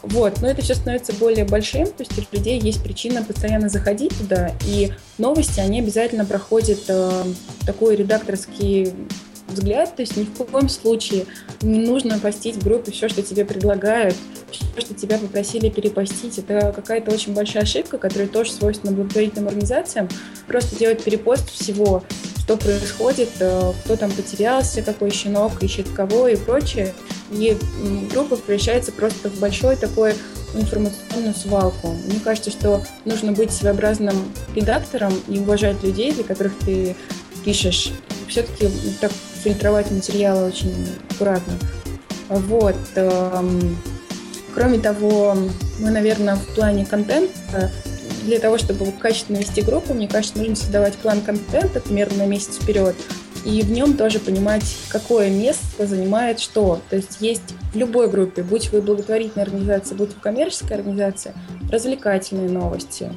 Вот, 0.03 0.41
но 0.41 0.49
это 0.49 0.63
все 0.63 0.75
становится 0.75 1.13
более 1.13 1.45
большим, 1.45 1.87
то 1.87 2.03
есть 2.03 2.13
у 2.19 2.37
людей 2.37 2.59
есть 2.59 2.83
причина 2.83 3.23
постоянно 3.23 3.69
заходить 3.69 4.17
туда, 4.19 4.51
и 4.67 4.93
новости, 5.17 5.61
они 5.61 5.79
обязательно 5.79 6.25
проходят 6.25 6.81
э, 6.89 7.25
такой 7.65 7.95
редакторский 7.95 8.93
взгляд, 9.47 9.95
то 9.95 10.03
есть 10.03 10.17
ни 10.17 10.25
в 10.25 10.33
коем 10.33 10.69
случае 10.69 11.27
не 11.61 11.81
нужно 11.81 12.19
постить 12.19 12.57
в 12.57 12.65
группе 12.65 12.91
все, 12.91 13.09
что 13.09 13.23
тебе 13.23 13.45
предлагают, 13.45 14.17
все, 14.51 14.65
что 14.81 14.95
тебя 14.95 15.19
попросили 15.19 15.69
перепостить. 15.69 16.39
Это 16.39 16.73
какая-то 16.75 17.13
очень 17.13 17.35
большая 17.35 17.63
ошибка, 17.63 17.99
которая 17.99 18.29
тоже 18.29 18.51
свойственна 18.51 18.93
благотворительным 18.93 19.49
организациям. 19.49 20.09
Просто 20.47 20.77
делать 20.77 21.03
перепост 21.03 21.51
всего, 21.51 22.03
что 22.43 22.57
происходит, 22.57 23.31
э, 23.39 23.73
кто 23.85 23.97
там 23.97 24.11
потерялся, 24.11 24.83
какой 24.83 25.11
щенок 25.11 25.63
ищет 25.63 25.89
кого 25.95 26.27
и 26.27 26.37
прочее. 26.37 26.93
И 27.31 27.57
группа 28.13 28.37
превращается 28.37 28.91
просто 28.91 29.31
в 29.31 29.39
большой 29.39 29.77
такой 29.77 30.15
информационную 30.55 31.35
свалку. 31.35 31.97
Мне 32.07 32.19
кажется, 32.23 32.51
что 32.51 32.83
нужно 33.05 33.33
быть 33.33 33.53
своеобразным 33.53 34.17
редактором 34.55 35.13
и 35.29 35.39
уважать 35.39 35.83
людей, 35.83 36.13
для 36.13 36.25
которых 36.25 36.53
ты 36.65 36.97
пишешь. 37.45 37.93
Все-таки 38.29 38.69
так 39.01 39.13
фильтровать 39.43 39.91
материалы 39.91 40.49
очень 40.49 40.89
аккуратно. 41.11 41.55
Вот. 42.29 42.77
Эм, 42.97 43.77
кроме 44.55 44.79
того, 44.79 45.37
мы, 45.79 45.91
наверное, 45.91 46.37
в 46.37 46.47
плане 46.55 46.87
контента 46.87 47.71
для 48.25 48.39
того, 48.39 48.59
чтобы 48.59 48.91
качественно 48.93 49.39
вести 49.39 49.63
группу, 49.63 49.95
мне 49.95 50.09
кажется, 50.09 50.39
нужно 50.39 50.57
создавать 50.57 50.95
план 50.95 51.21
контента 51.21 51.81
примерно 51.81 52.19
на 52.19 52.27
месяц 52.27 52.57
вперед, 52.57 52.97
и 53.45 53.63
в 53.63 53.71
нем 53.71 53.97
тоже 53.97 54.21
понимать, 54.21 54.77
какое 54.89 55.31
место 55.31 55.87
занимает 55.87 56.39
что. 56.41 56.81
То 56.91 56.97
есть 56.97 57.19
есть 57.21 57.55
в 57.73 57.77
любой 57.77 58.09
группе, 58.09 58.43
будь 58.43 58.71
вы 58.71 58.81
благотворительная 58.81 59.45
организация, 59.45 59.97
будь 59.97 60.15
вы 60.15 60.21
коммерческая 60.21 60.79
организация, 60.79 61.35
развлекательные 61.71 62.49
новости, 62.49 63.11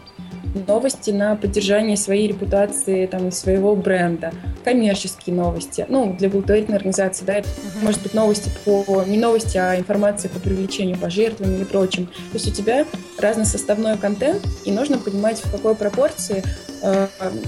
новости 0.68 1.12
на 1.12 1.36
поддержание 1.36 1.98
своей 1.98 2.28
репутации, 2.28 3.06
там, 3.06 3.32
своего 3.32 3.76
бренда, 3.76 4.32
коммерческие 4.64 5.36
новости, 5.36 5.86
ну, 5.90 6.16
для 6.18 6.30
благотворительной 6.30 6.78
организации, 6.78 7.26
да, 7.26 7.34
это 7.36 7.50
может 7.82 8.02
быть 8.02 8.14
новости 8.14 8.50
по, 8.64 9.04
не 9.06 9.18
новости, 9.18 9.58
а 9.58 9.78
информация 9.78 10.30
по 10.30 10.40
привлечению 10.40 10.98
пожертвований 10.98 11.58
или 11.58 11.64
прочим. 11.66 12.08
То 12.08 12.34
есть 12.34 12.48
у 12.48 12.52
тебя 12.52 12.86
разносоставной 13.18 13.98
контент, 13.98 14.42
и 14.66 14.72
нужно 14.72 14.98
понимать, 14.98 15.44
в 15.44 15.52
какой 15.52 15.76
пропорции 15.76 16.44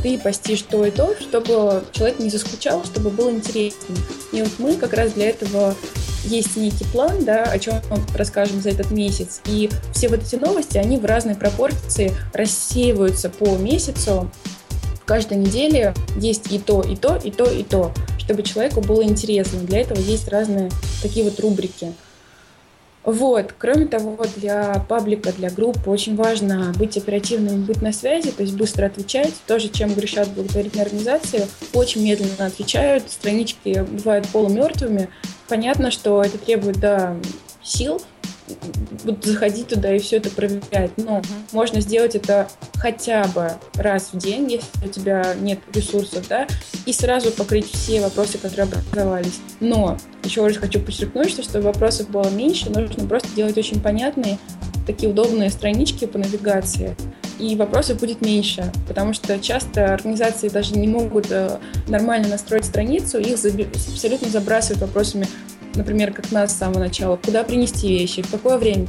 ты 0.02 0.17
постишь 0.17 0.63
то 0.63 0.86
и 0.86 0.91
то, 0.91 1.15
чтобы 1.19 1.84
человек 1.91 2.19
не 2.19 2.30
заскучал, 2.30 2.84
чтобы 2.84 3.10
было 3.10 3.30
интересно. 3.30 3.95
И 4.32 4.41
вот 4.41 4.52
мы 4.58 4.76
как 4.76 4.93
раз 4.93 5.12
для 5.13 5.30
этого 5.30 5.76
есть 6.26 6.58
некий 6.58 6.86
план, 6.86 7.23
да, 7.23 7.43
о 7.43 7.60
чем 7.60 7.76
мы 7.89 8.00
расскажем 8.15 8.62
за 8.62 8.69
этот 8.69 8.91
месяц. 8.91 9.41
И 9.45 9.69
все 9.93 10.10
вот 10.10 10.21
эти 10.23 10.36
новости, 10.36 10.78
они 10.78 10.97
в 10.97 11.06
разной 11.06 11.36
пропорции 11.36 12.13
рассеиваются 12.34 13.30
по 13.30 13.56
месяцу. 13.58 14.30
В 15.02 15.06
каждой 15.06 15.38
неделе 15.38 15.93
есть 16.17 16.52
и 16.52 16.60
то, 16.60 16.82
и 16.82 16.95
то, 16.95 17.15
и 17.15 17.32
то, 17.32 17.45
и 17.45 17.63
то, 17.63 17.93
чтобы 18.17 18.43
человеку 18.43 18.82
было 18.82 19.04
интересно. 19.04 19.60
Для 19.60 19.80
этого 19.80 20.00
есть 20.00 20.28
разные 20.28 20.69
такие 21.02 21.23
вот 21.23 21.39
рубрики. 21.39 21.93
Вот. 23.08 23.54
Кроме 23.58 23.86
того, 23.86 24.17
для 24.36 24.86
паблика, 24.89 25.32
для 25.32 25.50
группы 25.50 25.89
очень 25.89 26.17
важно 26.17 26.74
быть 26.78 26.98
оперативным, 26.98 27.63
быть 27.63 27.82
на 27.82 27.93
связи, 27.93 28.32
то 28.32 28.43
есть 28.43 28.58
быстро 28.58 28.88
отвечать. 28.88 29.34
Тоже, 29.48 29.70
чем 29.70 29.93
грешат 29.93 30.28
благотворительные 30.34 30.84
организации, 30.84 31.48
очень 31.74 32.04
медленно 32.04 32.48
отвечают, 32.48 33.10
странички 33.10 33.86
бывают 33.89 34.28
полумертвыми. 34.28 35.08
Понятно, 35.48 35.89
что 35.89 36.22
это 36.22 36.38
требует 36.38 36.82
да, 36.82 37.15
сил, 37.63 38.02
будут 39.03 39.25
заходить 39.25 39.67
туда 39.67 39.95
и 39.95 39.99
все 39.99 40.17
это 40.17 40.29
проверять. 40.29 40.91
Но 40.97 41.19
uh-huh. 41.19 41.25
можно 41.51 41.81
сделать 41.81 42.15
это 42.15 42.47
хотя 42.75 43.25
бы 43.25 43.51
раз 43.75 44.10
в 44.13 44.17
день, 44.17 44.51
если 44.51 44.88
у 44.88 44.89
тебя 44.89 45.36
нет 45.39 45.59
ресурсов, 45.74 46.28
да, 46.28 46.47
и 46.86 46.93
сразу 46.93 47.32
покрыть 47.32 47.72
все 47.72 48.01
вопросы, 48.01 48.38
которые 48.38 48.67
образовались. 48.67 49.39
Но 49.59 49.97
еще 50.24 50.45
раз 50.45 50.57
хочу 50.57 50.80
подчеркнуть, 50.80 51.30
что 51.30 51.43
чтобы 51.43 51.65
вопросов 51.65 52.09
было 52.09 52.30
меньше, 52.30 52.69
нужно 52.69 53.07
просто 53.07 53.30
делать 53.36 53.57
очень 53.57 53.82
понятные, 53.82 54.38
такие 54.86 55.09
удобные 55.09 55.49
странички 55.49 56.05
по 56.05 56.17
навигации, 56.17 56.95
и 57.39 57.55
вопросов 57.55 57.99
будет 57.99 58.22
меньше, 58.22 58.72
потому 58.88 59.13
что 59.13 59.39
часто 59.39 59.93
организации 59.93 60.49
даже 60.49 60.76
не 60.76 60.88
могут 60.88 61.28
э, 61.30 61.59
нормально 61.88 62.30
настроить 62.30 62.65
страницу, 62.65 63.19
их 63.19 63.36
абсолютно 63.36 64.30
забрасывают 64.30 64.82
вопросами 64.82 65.28
например, 65.78 66.13
как 66.13 66.32
нас 66.32 66.51
с 66.51 66.57
самого 66.57 66.80
начала, 66.80 67.17
куда 67.17 67.43
принести 67.43 67.88
вещи, 67.88 68.21
в 68.21 68.32
какое 68.32 68.57
время. 68.57 68.88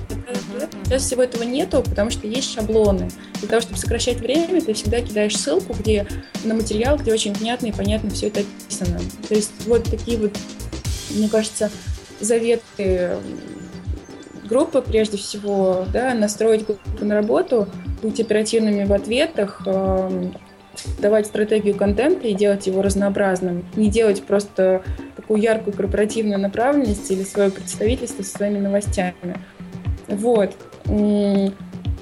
Сейчас 0.84 1.02
всего 1.02 1.22
этого 1.22 1.42
нету, 1.42 1.82
потому 1.82 2.10
что 2.10 2.26
есть 2.26 2.52
шаблоны. 2.52 3.10
Для 3.40 3.48
того, 3.48 3.60
чтобы 3.60 3.78
сокращать 3.78 4.18
время, 4.18 4.60
ты 4.60 4.72
всегда 4.72 5.00
кидаешь 5.00 5.36
ссылку 5.36 5.74
где, 5.74 6.06
на 6.44 6.54
материал, 6.54 6.96
где 6.96 7.12
очень 7.12 7.32
внятно 7.34 7.66
и 7.66 7.72
понятно 7.72 8.10
все 8.10 8.28
это 8.28 8.40
описано. 8.40 8.98
То 9.28 9.34
есть 9.34 9.52
вот 9.66 9.84
такие 9.84 10.18
вот, 10.18 10.36
мне 11.10 11.28
кажется, 11.28 11.70
заветы 12.20 13.18
группы 14.48 14.82
прежде 14.82 15.18
всего, 15.18 15.86
да, 15.92 16.14
настроить 16.14 16.66
группу 16.66 17.04
на 17.04 17.14
работу, 17.14 17.68
быть 18.02 18.18
оперативными 18.18 18.84
в 18.84 18.92
ответах, 18.92 19.62
эм, 19.66 20.34
давать 20.98 21.26
стратегию 21.26 21.74
контента 21.74 22.26
и 22.28 22.34
делать 22.34 22.66
его 22.66 22.82
разнообразным. 22.82 23.64
Не 23.76 23.88
делать 23.88 24.22
просто 24.22 24.82
такую 25.16 25.40
яркую 25.40 25.76
корпоративную 25.76 26.38
направленность 26.38 27.10
или 27.10 27.24
свое 27.24 27.50
представительство 27.50 28.22
со 28.22 28.30
своими 28.30 28.58
новостями. 28.58 29.36
Вот. 30.06 30.56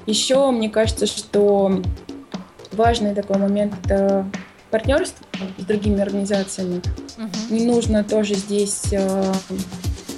Еще 0.05 0.51
мне 0.51 0.69
кажется, 0.69 1.05
что 1.05 1.81
важный 2.71 3.13
такой 3.13 3.37
момент– 3.37 3.73
это 3.85 4.25
партнерство 4.71 5.25
с 5.57 5.63
другими 5.63 6.01
организациями. 6.01 6.81
Uh-huh. 7.17 7.29
Не 7.49 7.65
нужно 7.65 8.03
тоже 8.03 8.35
здесь 8.35 8.85
э, 8.91 9.33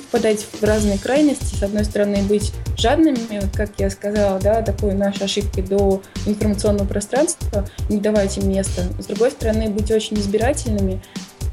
впадать 0.10 0.46
в 0.60 0.64
разные 0.64 0.98
крайности. 0.98 1.56
С 1.56 1.64
одной 1.64 1.86
стороны, 1.86 2.24
быть 2.24 2.52
жадными, 2.78 3.42
как 3.54 3.70
я 3.78 3.90
сказала, 3.90 4.40
да, 4.40 4.62
такой 4.64 4.94
нашей 4.94 5.24
ошибки 5.24 5.62
до 5.62 6.02
информационного 6.26 6.88
пространства, 6.88 7.68
не 7.90 7.98
давать 7.98 8.38
им 8.38 8.50
места. 8.50 8.84
С 8.98 9.06
другой 9.06 9.32
стороны, 9.32 9.70
быть 9.70 9.92
очень 9.92 10.18
избирательными, 10.18 11.02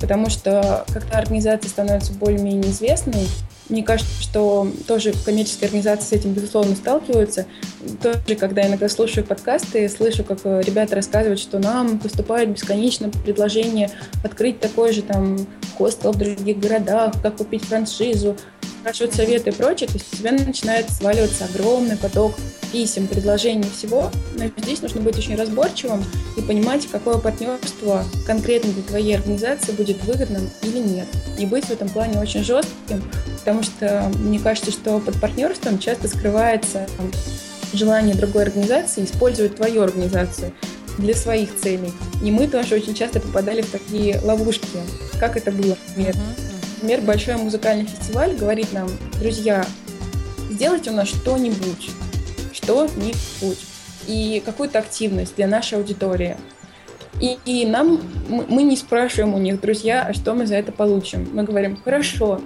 потому 0.01 0.31
что 0.31 0.85
когда 0.93 1.19
организация 1.19 1.69
становится 1.69 2.13
более-менее 2.13 2.71
известной, 2.71 3.27
мне 3.69 3.83
кажется, 3.83 4.23
что 4.23 4.71
тоже 4.87 5.13
коммерческие 5.25 5.67
организации 5.67 6.07
с 6.07 6.13
этим, 6.13 6.33
безусловно, 6.33 6.77
сталкиваются. 6.77 7.47
Тоже, 8.03 8.37
когда 8.39 8.67
иногда 8.67 8.89
слушаю 8.89 9.25
подкасты, 9.25 9.89
слышу, 9.89 10.25
как 10.25 10.39
э, 10.45 10.63
ребята 10.65 10.95
рассказывают, 10.95 11.41
что 11.41 11.59
нам 11.59 11.99
поступает 11.99 12.51
бесконечно 12.51 13.11
предложение 13.11 13.91
открыть 14.23 14.61
такой 14.61 14.93
же 14.93 15.03
там 15.03 15.37
хостел 15.77 16.13
в 16.13 16.17
других 16.17 16.59
городах, 16.59 17.15
как 17.23 17.37
купить 17.37 17.65
франшизу, 17.65 18.37
спрашивают 18.87 19.17
советы 19.17 19.51
и 19.51 19.53
прочее, 19.53 19.89
то 19.89 19.95
есть 19.95 20.07
у 20.13 20.17
тебя 20.17 20.31
начинает 20.31 20.89
сваливаться 20.91 21.47
огромный 21.47 21.97
поток 21.97 22.37
писем, 22.71 23.09
предложений 23.09 23.69
всего. 23.77 24.13
Но 24.39 24.45
здесь 24.59 24.81
нужно 24.81 25.01
быть 25.01 25.19
очень 25.19 25.35
разборчивым 25.35 26.05
и 26.37 26.41
понимать, 26.41 26.87
какое 26.87 27.19
партнерство 27.19 28.05
конкретно 28.29 28.73
для 28.73 28.85
твоей 28.85 29.17
организации 29.17 29.73
будет 29.73 30.01
выгодным 30.05 30.49
или 30.63 30.79
нет. 30.79 31.09
И 31.37 31.47
быть 31.47 31.65
в 31.65 31.71
этом 31.73 31.89
плане 31.89 32.21
очень 32.21 32.45
жестким, 32.45 33.03
потому 33.41 33.65
что 33.65 34.09
мне 34.21 34.39
кажется, 34.39 34.71
что 34.71 35.01
под 35.01 35.21
партнерством 35.21 35.81
часто 35.81 36.07
скрывается 36.07 36.87
желание 37.73 38.15
другой 38.15 38.45
организации 38.45 39.05
использовать 39.05 39.57
твою 39.57 39.83
организацию 39.83 40.53
для 40.99 41.15
своих 41.17 41.57
целей. 41.57 41.93
И 42.23 42.31
мы 42.31 42.47
тоже 42.47 42.77
очень 42.77 42.95
часто 42.95 43.19
попадали 43.19 43.63
в 43.63 43.71
такие 43.71 44.21
ловушки. 44.21 44.79
Как 45.19 45.37
это 45.37 45.51
было, 45.51 45.77
например? 45.89 46.15
Например, 46.77 47.01
большой 47.01 47.37
музыкальный 47.37 47.87
фестиваль 47.87 48.37
говорит 48.37 48.73
нам, 48.73 48.89
друзья, 49.19 49.65
сделайте 50.51 50.91
у 50.91 50.93
нас 50.93 51.09
что-нибудь, 51.09 51.91
что-нибудь, 52.53 53.67
и 54.07 54.43
какую-то 54.45 54.79
активность 54.79 55.37
для 55.37 55.47
нашей 55.47 55.79
аудитории. 55.79 56.37
И, 57.21 57.39
и 57.47 57.65
нам, 57.65 58.01
мы, 58.29 58.63
не 58.63 58.77
спрашиваем 58.77 59.35
у 59.35 59.39
них, 59.39 59.59
друзья, 59.61 60.05
а 60.07 60.13
что 60.13 60.35
мы 60.35 60.47
за 60.47 60.57
это 60.57 60.71
получим. 60.71 61.27
Мы 61.33 61.45
говорим, 61.45 61.81
хорошо, 61.83 62.43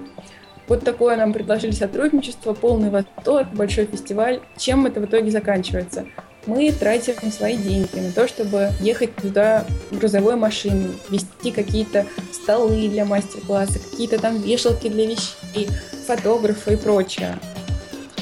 вот 0.69 0.85
такое 0.85 1.17
нам 1.17 1.33
предложили 1.33 1.71
сотрудничество, 1.71 2.53
полный 2.53 2.89
восторг, 2.89 3.49
большой 3.53 3.85
фестиваль. 3.85 4.39
Чем 4.57 4.85
это 4.85 5.01
в 5.01 5.05
итоге 5.05 5.29
заканчивается? 5.29 6.05
Мы 6.45 6.71
тратим 6.71 7.31
свои 7.31 7.55
деньги 7.55 7.99
на 7.99 8.11
то, 8.11 8.27
чтобы 8.27 8.71
ехать 8.79 9.15
туда 9.15 9.65
грузовой 9.91 10.35
машиной, 10.35 10.91
вести 11.09 11.51
какие-то 11.51 12.05
столы 12.31 12.87
для 12.87 13.05
мастер-класса, 13.05 13.79
какие-то 13.79 14.19
там 14.19 14.41
вешалки 14.41 14.87
для 14.87 15.05
вещей, 15.05 15.69
фотографы 16.07 16.73
и 16.73 16.77
прочее. 16.77 17.37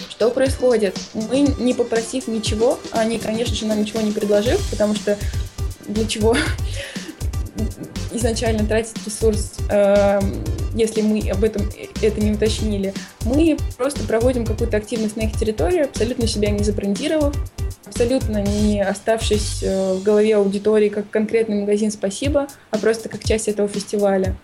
Что 0.10 0.32
происходит? 0.32 1.00
Мы, 1.14 1.42
не 1.60 1.74
попросив 1.74 2.28
ничего, 2.28 2.78
они, 2.92 3.20
конечно 3.20 3.56
же, 3.56 3.66
нам 3.66 3.80
ничего 3.80 4.02
не 4.02 4.12
предложив, 4.12 4.60
потому 4.70 4.96
что 4.96 5.18
для 5.88 6.06
чего 6.06 6.36
изначально 8.12 8.66
тратить 8.66 8.96
ресурс, 9.06 9.58
э, 9.70 10.20
если 10.76 11.02
мы 11.02 11.30
об 11.30 11.44
этом 11.44 11.70
это 12.02 12.22
не 12.22 12.32
уточнили. 12.32 12.94
Мы 13.26 13.58
просто 13.78 14.04
проводим 14.04 14.46
какую-то 14.46 14.78
активность 14.78 15.16
на 15.16 15.22
их 15.22 15.38
территории, 15.38 15.84
абсолютно 15.84 16.28
себя 16.28 16.50
не 16.50 16.64
забрендировав, 16.64 17.36
абсолютно 17.86 18.42
не 18.42 18.82
оставшись 18.82 19.64
э, 19.64 19.94
в 19.94 20.04
голове 20.04 20.36
аудитории 20.36 20.90
как 20.90 21.10
конкретный 21.10 21.62
магазин 21.62 21.92
«Спасибо», 21.92 22.48
а 22.72 22.78
просто 22.78 23.10
как 23.10 23.24
часть 23.24 23.48
этого 23.48 23.68
фестиваля. 23.68 24.36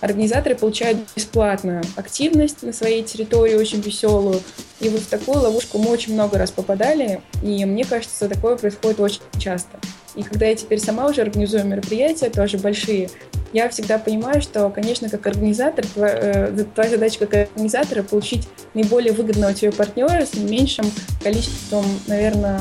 Организаторы 0.00 0.54
получают 0.54 0.98
бесплатную 1.16 1.82
активность 1.96 2.62
на 2.62 2.72
своей 2.72 3.02
территории, 3.02 3.54
очень 3.54 3.80
веселую. 3.80 4.40
И 4.80 4.88
вот 4.88 5.00
в 5.00 5.06
такую 5.06 5.40
ловушку 5.40 5.78
мы 5.78 5.90
очень 5.90 6.14
много 6.14 6.38
раз 6.38 6.50
попадали, 6.50 7.20
и 7.42 7.64
мне 7.64 7.84
кажется, 7.84 8.28
такое 8.28 8.56
происходит 8.56 9.00
очень 9.00 9.20
часто. 9.38 9.78
И 10.14 10.22
когда 10.22 10.46
я 10.46 10.54
теперь 10.54 10.80
сама 10.80 11.06
уже 11.06 11.22
организую 11.22 11.64
мероприятия, 11.64 12.30
тоже 12.30 12.58
большие, 12.58 13.10
я 13.52 13.68
всегда 13.68 13.98
понимаю, 13.98 14.42
что, 14.42 14.68
конечно, 14.70 15.08
как 15.08 15.26
организатор, 15.26 15.86
твоя, 15.86 16.14
э, 16.16 16.64
твоя 16.74 16.90
задача 16.90 17.20
как 17.20 17.48
организатора 17.48 18.02
получить 18.02 18.48
наиболее 18.74 19.12
выгодного 19.12 19.54
тебе 19.54 19.72
партнера 19.72 20.26
с 20.26 20.34
меньшим 20.34 20.90
количеством, 21.22 21.84
наверное, 22.06 22.60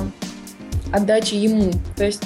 отдачи 0.94 1.36
ему. 1.36 1.72
То 1.96 2.06
есть 2.06 2.24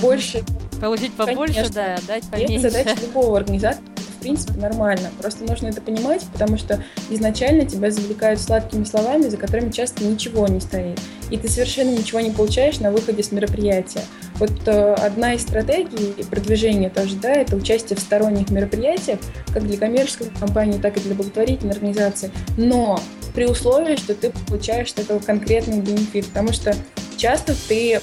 больше... 0.00 0.42
Получить 0.80 1.12
побольше, 1.12 1.54
конечно, 1.54 1.74
да, 1.74 1.94
отдать 1.94 2.24
поменьше. 2.28 2.66
Это 2.66 2.70
задача 2.70 3.00
любого 3.02 3.36
организатора 3.38 3.91
принципе, 4.22 4.58
нормально. 4.58 5.10
Просто 5.20 5.44
нужно 5.44 5.68
это 5.68 5.80
понимать, 5.80 6.24
потому 6.32 6.56
что 6.56 6.82
изначально 7.10 7.66
тебя 7.66 7.90
завлекают 7.90 8.40
сладкими 8.40 8.84
словами, 8.84 9.28
за 9.28 9.36
которыми 9.36 9.70
часто 9.70 10.04
ничего 10.04 10.46
не 10.46 10.60
стоит. 10.60 10.98
И 11.30 11.36
ты 11.36 11.48
совершенно 11.48 11.90
ничего 11.90 12.20
не 12.20 12.30
получаешь 12.30 12.78
на 12.78 12.90
выходе 12.90 13.22
с 13.22 13.32
мероприятия. 13.32 14.02
Вот 14.36 14.52
э, 14.66 14.94
одна 14.94 15.34
из 15.34 15.42
стратегий 15.42 16.22
продвижения 16.30 16.88
тоже, 16.88 17.16
да, 17.16 17.32
это 17.32 17.56
участие 17.56 17.96
в 17.96 18.00
сторонних 18.00 18.50
мероприятиях, 18.50 19.18
как 19.52 19.66
для 19.66 19.76
коммерческой 19.76 20.30
компании, 20.38 20.78
так 20.78 20.96
и 20.96 21.00
для 21.00 21.14
благотворительной 21.14 21.74
организации. 21.74 22.30
Но 22.56 23.00
при 23.34 23.46
условии, 23.46 23.96
что 23.96 24.14
ты 24.14 24.30
получаешь 24.46 24.92
от 24.92 25.00
этого 25.00 25.18
конкретный 25.18 25.80
бенефит, 25.80 26.26
потому 26.26 26.52
что 26.52 26.74
часто 27.16 27.54
ты 27.68 28.00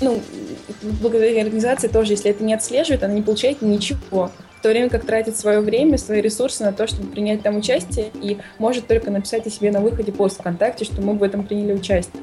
ну, 0.00 0.20
благодаря 1.00 1.42
организации 1.42 1.88
тоже, 1.88 2.12
если 2.12 2.30
это 2.30 2.44
не 2.44 2.54
отслеживает, 2.54 3.02
она 3.02 3.14
не 3.14 3.22
получает 3.22 3.62
ничего 3.62 4.30
то 4.64 4.70
время 4.70 4.88
как 4.88 5.04
тратит 5.04 5.36
свое 5.36 5.60
время, 5.60 5.98
свои 5.98 6.22
ресурсы 6.22 6.64
на 6.64 6.72
то, 6.72 6.86
чтобы 6.86 7.10
принять 7.10 7.42
там 7.42 7.58
участие, 7.58 8.06
и 8.14 8.38
может 8.58 8.86
только 8.86 9.10
написать 9.10 9.46
о 9.46 9.50
себе 9.50 9.70
на 9.70 9.80
выходе 9.80 10.10
пост 10.10 10.40
ВКонтакте, 10.40 10.86
что 10.86 11.02
мы 11.02 11.12
в 11.18 11.22
этом 11.22 11.46
приняли 11.46 11.74
участие. 11.74 12.22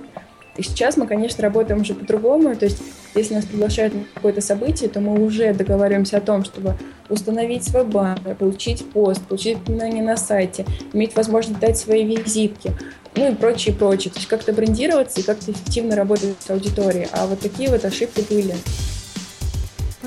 И 0.57 0.63
сейчас 0.63 0.97
мы, 0.97 1.05
конечно, 1.05 1.43
работаем 1.43 1.81
уже 1.81 1.93
по-другому. 1.93 2.55
То 2.55 2.65
есть, 2.65 2.81
если 3.13 3.35
нас 3.35 3.45
приглашают 3.45 3.93
на 3.93 4.05
какое-то 4.15 4.41
событие, 4.41 4.89
то 4.89 5.01
мы 5.01 5.23
уже 5.23 5.53
договариваемся 5.53 6.17
о 6.17 6.21
том, 6.21 6.43
чтобы 6.43 6.73
установить 7.09 7.63
свой 7.63 7.85
баннер, 7.85 8.33
получить 8.33 8.89
пост, 8.89 9.21
получить 9.21 9.57
упоминание 9.57 10.01
на 10.01 10.17
сайте, 10.17 10.65
иметь 10.93 11.15
возможность 11.15 11.59
дать 11.59 11.77
свои 11.77 12.03
визитки, 12.03 12.71
ну 13.15 13.31
и 13.31 13.35
прочее, 13.35 13.75
прочее. 13.75 14.11
То 14.11 14.17
есть 14.17 14.27
как-то 14.27 14.51
брендироваться 14.51 15.19
и 15.19 15.23
как-то 15.23 15.51
эффективно 15.51 15.95
работать 15.95 16.35
с 16.39 16.49
аудиторией. 16.49 17.07
А 17.11 17.27
вот 17.27 17.39
такие 17.39 17.69
вот 17.69 17.85
ошибки 17.85 18.25
были. 18.27 18.55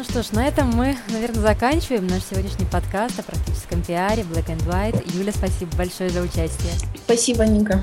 Что 0.08 0.22
ж, 0.22 0.32
на 0.32 0.46
этом 0.46 0.68
мы, 0.70 0.96
наверное, 1.08 1.40
заканчиваем 1.40 2.06
наш 2.06 2.22
сегодняшний 2.24 2.66
подкаст 2.66 3.18
о 3.18 3.22
практическом 3.22 3.82
пиаре 3.82 4.22
Black 4.22 4.46
and 4.46 4.64
White. 4.66 5.02
Юля, 5.16 5.32
спасибо 5.32 5.74
большое 5.76 6.10
за 6.10 6.20
участие. 6.20 6.72
Спасибо, 7.04 7.44
Ника. 7.46 7.82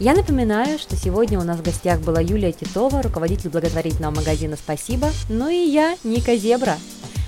Я 0.00 0.14
напоминаю, 0.14 0.78
что 0.78 0.96
сегодня 0.96 1.38
у 1.38 1.44
нас 1.44 1.58
в 1.58 1.62
гостях 1.62 2.00
была 2.00 2.20
Юлия 2.20 2.52
Титова, 2.52 3.02
руководитель 3.02 3.50
благотворительного 3.50 4.16
магазина 4.16 4.56
«Спасибо», 4.56 5.10
ну 5.28 5.48
и 5.48 5.68
я, 5.68 5.96
Ника 6.02 6.36
Зебра. 6.36 6.76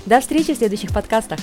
До 0.05 0.19
встречи 0.19 0.53
в 0.53 0.57
следующих 0.57 0.91
подкастах. 0.91 1.39